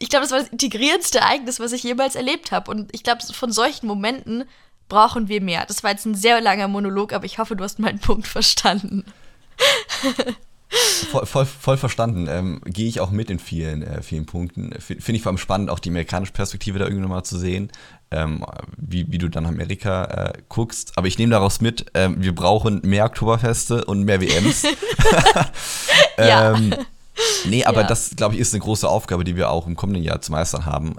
ich 0.00 0.08
glaube, 0.08 0.24
das 0.24 0.32
war 0.32 0.40
das 0.40 0.48
integrierendste 0.48 1.20
Ereignis, 1.20 1.60
was 1.60 1.72
ich 1.72 1.84
jemals 1.84 2.16
erlebt 2.16 2.50
habe. 2.50 2.70
Und 2.70 2.92
ich 2.92 3.04
glaube, 3.04 3.22
von 3.32 3.52
solchen 3.52 3.86
Momenten 3.86 4.44
brauchen 4.88 5.28
wir 5.28 5.40
mehr. 5.40 5.64
Das 5.66 5.84
war 5.84 5.92
jetzt 5.92 6.04
ein 6.04 6.16
sehr 6.16 6.40
langer 6.40 6.68
Monolog, 6.68 7.12
aber 7.12 7.24
ich 7.24 7.38
hoffe, 7.38 7.54
du 7.54 7.62
hast 7.62 7.78
meinen 7.78 8.00
Punkt 8.00 8.26
verstanden. 8.26 9.04
Voll, 11.10 11.26
voll, 11.26 11.44
voll 11.46 11.76
verstanden. 11.76 12.26
Ähm, 12.28 12.60
Gehe 12.64 12.88
ich 12.88 13.00
auch 13.00 13.10
mit 13.10 13.30
in 13.30 13.38
vielen, 13.38 13.82
äh, 13.82 14.02
vielen 14.02 14.26
Punkten. 14.26 14.72
Finde 14.80 15.12
ich 15.12 15.22
vor 15.22 15.30
allem 15.30 15.38
spannend, 15.38 15.70
auch 15.70 15.78
die 15.78 15.90
amerikanische 15.90 16.32
Perspektive 16.32 16.78
da 16.78 16.86
irgendwie 16.86 17.02
nochmal 17.02 17.22
zu 17.24 17.38
sehen, 17.38 17.70
ähm, 18.10 18.44
wie, 18.76 19.10
wie 19.10 19.18
du 19.18 19.28
dann 19.28 19.46
Amerika 19.46 20.04
äh, 20.04 20.32
guckst. 20.48 20.92
Aber 20.96 21.06
ich 21.06 21.18
nehme 21.18 21.30
daraus 21.32 21.60
mit, 21.60 21.86
ähm, 21.94 22.16
wir 22.18 22.34
brauchen 22.34 22.80
mehr 22.84 23.04
Oktoberfeste 23.04 23.84
und 23.84 24.04
mehr 24.04 24.20
WMs. 24.20 24.62
ja. 26.18 26.54
ähm, 26.54 26.74
nee, 27.44 27.64
aber 27.64 27.82
Ja. 27.82 27.86
das, 27.86 28.16
glaube 28.16 28.34
ich, 28.34 28.40
ist 28.40 28.52
eine 28.54 28.62
große 28.62 28.88
Aufgabe, 28.88 29.24
die 29.24 29.36
wir 29.36 29.50
auch 29.50 29.66
im 29.66 29.76
kommenden 29.76 30.02
Jahr 30.02 30.20
zu 30.20 30.32
meistern 30.32 30.66
haben. 30.66 30.96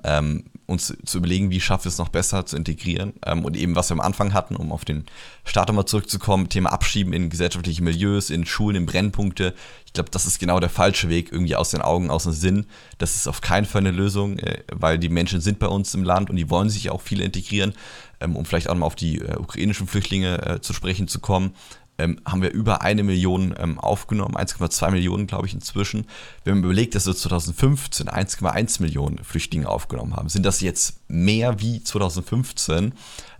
Uns 0.67 0.95
zu 1.05 1.17
überlegen, 1.19 1.51
wie 1.51 1.61
schaffen 1.61 1.85
wir 1.85 1.89
es 1.89 1.97
noch 1.97 2.09
besser 2.09 2.45
zu 2.45 2.57
integrieren. 2.57 3.13
Ähm, 3.25 3.45
und 3.45 3.55
eben, 3.55 3.75
was 3.75 3.89
wir 3.89 3.93
am 3.93 4.01
Anfang 4.01 4.33
hatten, 4.33 4.55
um 4.55 4.71
auf 4.71 4.85
den 4.85 5.05
Start 5.43 5.67
nochmal 5.67 5.85
zurückzukommen, 5.85 6.49
Thema 6.49 6.71
Abschieben 6.71 7.13
in 7.13 7.29
gesellschaftliche 7.29 7.83
Milieus, 7.83 8.29
in 8.29 8.45
Schulen, 8.45 8.75
in 8.75 8.85
Brennpunkte. 8.85 9.53
Ich 9.85 9.93
glaube, 9.93 10.09
das 10.09 10.25
ist 10.25 10.39
genau 10.39 10.59
der 10.59 10.69
falsche 10.69 11.09
Weg, 11.09 11.31
irgendwie 11.31 11.55
aus 11.55 11.69
den 11.69 11.81
Augen, 11.81 12.09
aus 12.09 12.23
dem 12.23 12.33
Sinn. 12.33 12.65
Das 12.97 13.15
ist 13.15 13.27
auf 13.27 13.41
keinen 13.41 13.65
Fall 13.65 13.81
eine 13.81 13.91
Lösung, 13.91 14.39
äh, 14.39 14.63
weil 14.71 14.97
die 14.97 15.09
Menschen 15.09 15.41
sind 15.41 15.59
bei 15.59 15.67
uns 15.67 15.93
im 15.93 16.03
Land 16.03 16.29
und 16.29 16.35
die 16.35 16.49
wollen 16.49 16.69
sich 16.69 16.89
auch 16.89 17.01
viele 17.01 17.23
integrieren. 17.23 17.73
Ähm, 18.19 18.35
um 18.35 18.45
vielleicht 18.45 18.69
auch 18.69 18.75
mal 18.75 18.85
auf 18.85 18.95
die 18.95 19.19
äh, 19.19 19.37
ukrainischen 19.37 19.87
Flüchtlinge 19.87 20.41
äh, 20.41 20.61
zu 20.61 20.73
sprechen 20.73 21.07
zu 21.07 21.19
kommen 21.19 21.53
ähm, 21.97 22.19
haben 22.25 22.41
wir 22.41 22.51
über 22.51 22.81
eine 22.81 23.03
Million 23.03 23.55
ähm, 23.57 23.79
aufgenommen, 23.79 24.35
1,2 24.35 24.91
Millionen, 24.91 25.27
glaube 25.27 25.47
ich, 25.47 25.53
inzwischen. 25.53 26.05
Wenn 26.43 26.55
man 26.55 26.63
überlegt, 26.65 26.95
dass 26.95 27.05
wir 27.05 27.15
2015 27.15 28.09
1,1 28.09 28.81
Millionen 28.81 29.23
Flüchtlinge 29.23 29.69
aufgenommen 29.69 30.15
haben, 30.15 30.29
sind 30.29 30.45
das 30.45 30.61
jetzt 30.61 30.99
mehr 31.07 31.59
wie 31.61 31.81
2015 31.81 32.93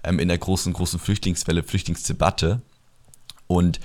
ähm, 0.03 0.19
in 0.19 0.27
der 0.27 0.37
großen, 0.37 0.71
großen 0.71 0.99
Flüchtlingswelle, 0.99 1.63
Flüchtlingsdebatte. 1.63 2.61
Und 3.47 3.79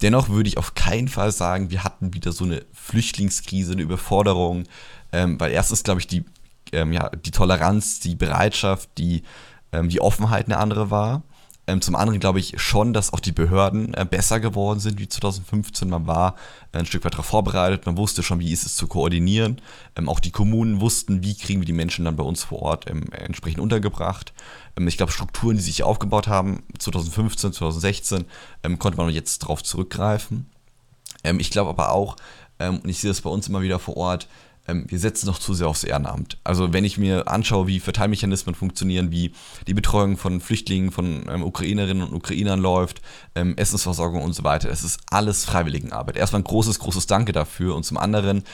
dennoch 0.00 0.28
würde 0.28 0.48
ich 0.48 0.58
auf 0.58 0.74
keinen 0.74 1.08
Fall 1.08 1.32
sagen, 1.32 1.70
wir 1.70 1.82
hatten 1.82 2.14
wieder 2.14 2.32
so 2.32 2.44
eine 2.44 2.64
Flüchtlingskrise, 2.72 3.72
eine 3.72 3.82
Überforderung, 3.82 4.64
ähm, 5.12 5.40
weil 5.40 5.50
erstens, 5.50 5.82
glaube 5.82 6.00
ich, 6.00 6.06
die, 6.06 6.24
ähm, 6.72 6.92
ja, 6.92 7.08
die 7.10 7.32
Toleranz, 7.32 8.00
die 8.00 8.14
Bereitschaft, 8.14 8.90
die, 8.98 9.24
ähm, 9.72 9.88
die 9.88 10.00
Offenheit 10.00 10.46
eine 10.46 10.58
andere 10.58 10.90
war. 10.90 11.22
Ähm, 11.66 11.80
zum 11.80 11.94
anderen 11.94 12.20
glaube 12.20 12.40
ich 12.40 12.60
schon, 12.60 12.92
dass 12.92 13.12
auch 13.12 13.20
die 13.20 13.32
Behörden 13.32 13.94
äh, 13.94 14.06
besser 14.08 14.38
geworden 14.38 14.80
sind 14.80 14.98
wie 14.98 15.08
2015. 15.08 15.88
Man 15.88 16.06
war 16.06 16.36
äh, 16.72 16.78
ein 16.78 16.86
Stück 16.86 17.04
weit 17.04 17.14
darauf 17.14 17.26
vorbereitet, 17.26 17.86
man 17.86 17.96
wusste 17.96 18.22
schon, 18.22 18.40
wie 18.40 18.52
ist 18.52 18.66
es 18.66 18.76
zu 18.76 18.86
koordinieren. 18.86 19.60
Ähm, 19.96 20.08
auch 20.08 20.20
die 20.20 20.30
Kommunen 20.30 20.80
wussten, 20.80 21.22
wie 21.22 21.34
kriegen 21.34 21.60
wir 21.60 21.66
die 21.66 21.72
Menschen 21.72 22.04
dann 22.04 22.16
bei 22.16 22.24
uns 22.24 22.44
vor 22.44 22.60
Ort 22.60 22.90
ähm, 22.90 23.04
entsprechend 23.12 23.60
untergebracht. 23.60 24.34
Ähm, 24.76 24.88
ich 24.88 24.98
glaube, 24.98 25.12
Strukturen, 25.12 25.56
die 25.56 25.62
sich 25.62 25.82
aufgebaut 25.82 26.28
haben, 26.28 26.62
2015, 26.78 27.54
2016, 27.54 28.24
ähm, 28.62 28.78
konnte 28.78 28.98
man 28.98 29.08
jetzt 29.08 29.42
darauf 29.42 29.62
zurückgreifen. 29.62 30.46
Ähm, 31.22 31.40
ich 31.40 31.50
glaube 31.50 31.70
aber 31.70 31.92
auch, 31.92 32.16
und 32.60 32.86
ich 32.86 33.00
sehe 33.00 33.10
das 33.10 33.20
bei 33.20 33.30
uns 33.30 33.48
immer 33.48 33.62
wieder 33.62 33.80
vor 33.80 33.96
Ort, 33.96 34.28
ähm, 34.66 34.86
wir 34.88 34.98
setzen 34.98 35.26
noch 35.26 35.38
zu 35.38 35.54
sehr 35.54 35.68
aufs 35.68 35.84
Ehrenamt. 35.84 36.38
Also 36.44 36.72
wenn 36.72 36.84
ich 36.84 36.98
mir 36.98 37.28
anschaue, 37.28 37.66
wie 37.66 37.80
Verteilmechanismen 37.80 38.54
funktionieren, 38.54 39.10
wie 39.10 39.32
die 39.66 39.74
Betreuung 39.74 40.16
von 40.16 40.40
Flüchtlingen, 40.40 40.90
von 40.90 41.26
ähm, 41.28 41.42
Ukrainerinnen 41.42 42.02
und 42.02 42.14
Ukrainern 42.14 42.60
läuft, 42.60 43.02
ähm, 43.34 43.56
Essensversorgung 43.56 44.22
und 44.22 44.32
so 44.32 44.44
weiter, 44.44 44.70
es 44.70 44.84
ist 44.84 45.00
alles 45.10 45.44
Freiwilligenarbeit. 45.44 46.16
Erstmal 46.16 46.40
ein 46.40 46.44
großes, 46.44 46.78
großes 46.78 47.06
Danke 47.06 47.32
dafür 47.32 47.74
und 47.76 47.84
zum 47.84 47.98
anderen 47.98 48.44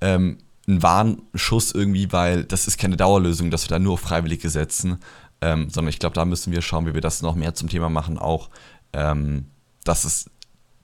ähm, 0.00 0.38
ein 0.66 0.82
Warnschuss 0.82 1.72
irgendwie, 1.72 2.12
weil 2.12 2.44
das 2.44 2.66
ist 2.66 2.78
keine 2.78 2.96
Dauerlösung, 2.96 3.50
dass 3.50 3.64
wir 3.64 3.70
da 3.70 3.78
nur 3.78 3.94
auf 3.94 4.00
Freiwillige 4.00 4.50
setzen, 4.50 4.98
ähm, 5.40 5.68
sondern 5.70 5.90
ich 5.90 5.98
glaube, 5.98 6.14
da 6.14 6.24
müssen 6.24 6.52
wir 6.52 6.62
schauen, 6.62 6.86
wie 6.86 6.94
wir 6.94 7.00
das 7.00 7.22
noch 7.22 7.34
mehr 7.34 7.54
zum 7.54 7.68
Thema 7.68 7.90
machen, 7.90 8.18
auch, 8.18 8.48
ähm, 8.92 9.46
dass 9.84 10.04
es 10.04 10.30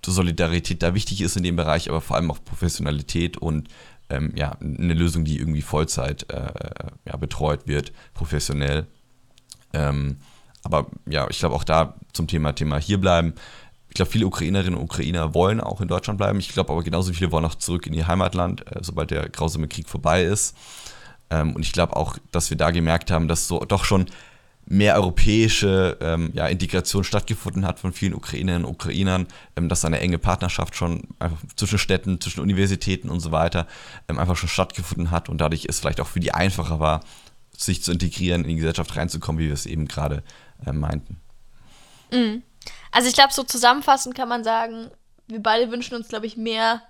Solidarität 0.05 0.83
da 0.83 0.95
wichtig 0.95 1.21
ist 1.21 1.37
in 1.37 1.43
dem 1.43 1.57
Bereich, 1.57 1.89
aber 1.89 2.01
vor 2.01 2.17
allem 2.17 2.31
auch 2.31 2.43
Professionalität 2.43 3.37
und 3.37 3.69
ähm, 4.11 4.33
ja, 4.37 4.57
eine 4.61 4.95
Lösung, 4.95 5.25
die 5.25 5.39
irgendwie 5.39 5.63
Vollzeit 5.63 6.31
äh, 6.31 6.53
ja, 7.07 7.17
betreut 7.17 7.67
wird, 7.67 7.93
professionell. 8.15 8.87
Ähm, 9.73 10.19
aber 10.63 10.87
ja, 11.09 11.27
ich 11.31 11.39
glaube 11.39 11.55
auch 11.55 11.65
da 11.65 11.95
zum 12.13 12.27
Thema 12.27 12.53
Thema 12.53 12.79
hierbleiben. 12.79 13.35
Ich 13.89 13.95
glaube, 13.95 14.11
viele 14.11 14.27
Ukrainerinnen 14.27 14.79
und 14.79 14.85
Ukrainer 14.85 15.35
wollen 15.35 15.61
auch 15.61 15.81
in 15.81 15.89
Deutschland 15.89 16.19
bleiben. 16.19 16.39
Ich 16.39 16.53
glaube 16.53 16.73
aber 16.73 16.83
genauso 16.83 17.13
viele 17.13 17.33
wollen 17.33 17.45
auch 17.45 17.55
zurück 17.55 17.87
in 17.87 17.95
ihr 17.95 18.07
Heimatland, 18.07 18.67
äh, 18.67 18.81
sobald 18.83 19.11
der 19.11 19.29
grausame 19.29 19.69
Krieg 19.69 19.89
vorbei 19.89 20.23
ist. 20.25 20.57
Ähm, 21.31 21.55
und 21.55 21.63
ich 21.63 21.73
glaube 21.73 21.97
auch, 21.97 22.19
dass 22.33 22.51
wir 22.51 22.57
da 22.57 22.71
gemerkt 22.71 23.11
haben, 23.11 23.29
dass 23.29 23.49
so 23.49 23.61
doch 23.61 23.85
schon 23.85 24.07
mehr 24.71 24.95
europäische 24.95 25.99
ähm, 26.01 26.31
ja, 26.33 26.47
Integration 26.47 27.03
stattgefunden 27.03 27.67
hat 27.67 27.81
von 27.81 27.93
vielen 27.93 28.15
Ukrainerinnen 28.15 28.65
und 28.65 28.75
Ukrainern, 28.75 29.27
ähm, 29.57 29.69
dass 29.69 29.85
eine 29.85 29.99
enge 29.99 30.19
Partnerschaft 30.19 30.77
schon 30.77 31.09
zwischen 31.57 31.79
Städten, 31.79 32.21
zwischen 32.21 32.41
Universitäten 32.41 33.11
und 33.11 33.19
so 33.19 33.33
weiter 33.33 33.67
ähm, 34.09 34.21
einfach 34.21 34.37
schon 34.37 34.49
stattgefunden 34.49 35.11
hat 35.11 35.29
und 35.29 35.41
dadurch 35.41 35.67
es 35.69 35.81
vielleicht 35.81 36.01
auch 36.01 36.07
für 36.07 36.21
die 36.21 36.33
einfacher 36.33 36.79
war, 36.79 37.01
sich 37.57 37.83
zu 37.83 37.91
integrieren, 37.91 38.43
in 38.43 38.51
die 38.51 38.57
Gesellschaft 38.57 38.97
reinzukommen, 38.97 39.41
wie 39.41 39.49
wir 39.49 39.55
es 39.55 39.67
eben 39.67 39.89
gerade 39.89 40.23
äh, 40.65 40.73
meinten. 40.73 41.21
Also 42.93 43.09
ich 43.09 43.15
glaube, 43.15 43.33
so 43.33 43.43
zusammenfassend 43.43 44.15
kann 44.15 44.29
man 44.29 44.45
sagen, 44.45 44.89
wir 45.27 45.43
beide 45.43 45.73
wünschen 45.73 45.97
uns, 45.97 46.07
glaube 46.07 46.27
ich, 46.27 46.37
mehr 46.37 46.81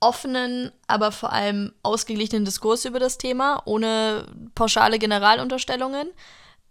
offenen, 0.00 0.70
aber 0.86 1.12
vor 1.12 1.32
allem 1.32 1.72
ausgeglichenen 1.82 2.44
Diskurs 2.44 2.84
über 2.84 2.98
das 2.98 3.18
Thema, 3.18 3.62
ohne 3.64 4.26
pauschale 4.54 4.98
Generalunterstellungen. 4.98 6.08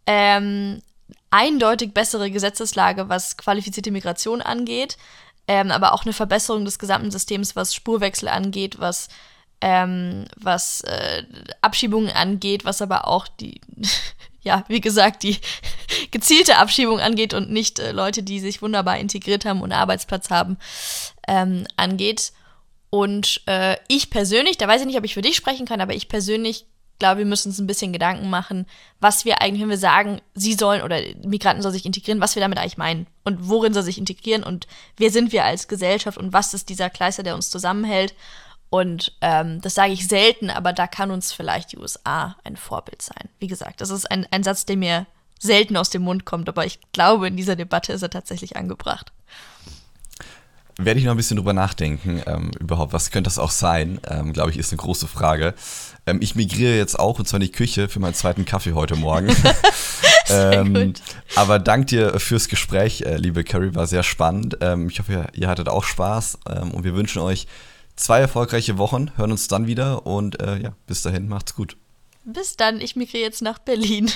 Ähm, 0.05 0.81
eindeutig 1.29 1.93
bessere 1.93 2.31
Gesetzeslage, 2.31 3.09
was 3.09 3.37
qualifizierte 3.37 3.91
Migration 3.91 4.41
angeht, 4.41 4.97
ähm, 5.47 5.71
aber 5.71 5.93
auch 5.93 6.03
eine 6.03 6.13
Verbesserung 6.13 6.65
des 6.65 6.79
gesamten 6.79 7.11
Systems, 7.11 7.55
was 7.55 7.75
Spurwechsel 7.75 8.27
angeht, 8.29 8.79
was, 8.79 9.09
ähm, 9.61 10.25
was 10.35 10.81
äh, 10.81 11.23
Abschiebungen 11.61 12.11
angeht, 12.11 12.65
was 12.65 12.81
aber 12.81 13.07
auch 13.07 13.27
die, 13.27 13.59
ja, 14.41 14.63
wie 14.67 14.81
gesagt, 14.81 15.23
die 15.23 15.37
gezielte 16.11 16.57
Abschiebung 16.57 16.99
angeht 16.99 17.33
und 17.33 17.51
nicht 17.51 17.79
äh, 17.79 17.91
Leute, 17.91 18.23
die 18.23 18.39
sich 18.39 18.61
wunderbar 18.61 18.97
integriert 18.97 19.45
haben 19.45 19.61
und 19.61 19.71
einen 19.71 19.81
Arbeitsplatz 19.81 20.29
haben, 20.29 20.57
ähm, 21.27 21.65
angeht. 21.75 22.31
Und 22.89 23.41
äh, 23.47 23.77
ich 23.87 24.09
persönlich, 24.09 24.57
da 24.57 24.67
weiß 24.67 24.81
ich 24.81 24.87
nicht, 24.87 24.97
ob 24.97 25.03
ich 25.03 25.13
für 25.13 25.21
dich 25.21 25.35
sprechen 25.35 25.65
kann, 25.65 25.81
aber 25.81 25.93
ich 25.93 26.07
persönlich 26.07 26.65
glaube, 26.99 27.19
wir 27.19 27.25
müssen 27.25 27.49
uns 27.49 27.59
ein 27.59 27.67
bisschen 27.67 27.93
Gedanken 27.93 28.29
machen, 28.29 28.65
was 28.99 29.25
wir 29.25 29.41
eigentlich, 29.41 29.61
wenn 29.61 29.69
wir 29.69 29.77
sagen, 29.77 30.21
sie 30.33 30.53
sollen 30.53 30.81
oder 30.81 30.99
Migranten 31.23 31.61
sollen 31.61 31.73
sich 31.73 31.85
integrieren, 31.85 32.21
was 32.21 32.35
wir 32.35 32.41
damit 32.41 32.57
eigentlich 32.57 32.77
meinen 32.77 33.07
und 33.23 33.49
worin 33.49 33.73
soll 33.73 33.83
sich 33.83 33.97
integrieren 33.97 34.43
und 34.43 34.67
wer 34.97 35.11
sind 35.11 35.31
wir 35.31 35.45
als 35.45 35.67
Gesellschaft 35.67 36.17
und 36.17 36.33
was 36.33 36.53
ist 36.53 36.69
dieser 36.69 36.89
Kleister, 36.89 37.23
der 37.23 37.35
uns 37.35 37.49
zusammenhält. 37.49 38.15
Und 38.69 39.15
ähm, 39.21 39.61
das 39.61 39.75
sage 39.75 39.93
ich 39.93 40.07
selten, 40.07 40.49
aber 40.49 40.73
da 40.73 40.87
kann 40.87 41.11
uns 41.11 41.31
vielleicht 41.31 41.71
die 41.71 41.77
USA 41.77 42.35
ein 42.43 42.57
Vorbild 42.57 43.01
sein. 43.01 43.29
Wie 43.39 43.47
gesagt, 43.47 43.79
das 43.79 43.91
ist 43.91 44.09
ein, 44.11 44.27
ein 44.31 44.43
Satz, 44.43 44.65
der 44.65 44.75
mir 44.75 45.05
selten 45.39 45.77
aus 45.77 45.89
dem 45.89 46.01
Mund 46.01 46.25
kommt, 46.25 46.49
aber 46.49 46.65
ich 46.65 46.79
glaube, 46.91 47.27
in 47.27 47.37
dieser 47.37 47.55
Debatte 47.55 47.93
ist 47.93 48.01
er 48.01 48.09
tatsächlich 48.09 48.57
angebracht. 48.57 49.13
Werde 50.79 50.99
ich 50.99 51.05
noch 51.05 51.13
ein 51.13 51.17
bisschen 51.17 51.37
drüber 51.37 51.53
nachdenken, 51.53 52.21
ähm, 52.27 52.51
überhaupt, 52.59 52.93
was 52.93 53.09
könnte 53.09 53.27
das 53.27 53.39
auch 53.39 53.49
sein? 53.49 53.99
Ähm, 54.07 54.31
Glaube 54.31 54.51
ich, 54.51 54.57
ist 54.57 54.71
eine 54.71 54.77
große 54.77 55.07
Frage. 55.07 55.55
Ähm, 56.05 56.19
ich 56.21 56.35
migriere 56.35 56.75
jetzt 56.77 56.99
auch, 56.99 57.17
und 57.17 57.27
zwar 57.27 57.39
in 57.39 57.47
die 57.47 57.51
Küche, 57.51 57.89
für 57.89 57.99
meinen 57.99 58.13
zweiten 58.13 58.45
Kaffee 58.45 58.73
heute 58.73 58.95
Morgen. 58.95 59.27
ähm, 60.29 60.93
aber 61.35 61.57
dank 61.57 61.87
dir 61.87 62.19
fürs 62.19 62.47
Gespräch, 62.47 63.01
äh, 63.01 63.17
liebe 63.17 63.43
Carrie, 63.43 63.73
war 63.73 63.87
sehr 63.87 64.03
spannend. 64.03 64.57
Ähm, 64.61 64.89
ich 64.89 64.99
hoffe, 64.99 65.13
ihr, 65.13 65.27
ihr 65.33 65.47
hattet 65.47 65.67
auch 65.67 65.83
Spaß 65.83 66.39
ähm, 66.49 66.71
und 66.71 66.83
wir 66.83 66.93
wünschen 66.93 67.23
euch 67.23 67.47
zwei 67.95 68.19
erfolgreiche 68.19 68.77
Wochen, 68.77 69.09
hören 69.17 69.31
uns 69.31 69.47
dann 69.47 69.65
wieder 69.65 70.05
und 70.05 70.39
äh, 70.41 70.61
ja, 70.61 70.73
bis 70.85 71.01
dahin, 71.01 71.27
macht's 71.27 71.55
gut. 71.55 71.75
Bis 72.29 72.57
dann, 72.57 72.81
ich 72.81 72.97
migriere 72.97 73.23
jetzt 73.23 73.41
nach 73.41 73.57
Berlin. 73.57 74.11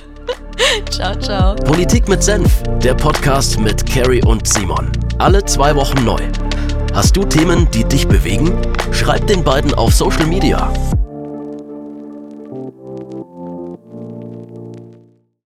ciao, 0.90 1.14
ciao. 1.16 1.54
Politik 1.54 2.08
mit 2.08 2.22
Senf, 2.22 2.62
der 2.82 2.94
Podcast 2.94 3.60
mit 3.60 3.84
Carrie 3.84 4.24
und 4.24 4.48
Simon. 4.48 4.90
Alle 5.18 5.44
zwei 5.44 5.76
Wochen 5.76 6.02
neu. 6.02 6.22
Hast 6.94 7.14
du 7.14 7.24
Themen, 7.24 7.70
die 7.72 7.84
dich 7.84 8.08
bewegen? 8.08 8.56
Schreib 8.90 9.26
den 9.26 9.44
beiden 9.44 9.74
auf 9.74 9.92
Social 9.92 10.26
Media. 10.26 10.72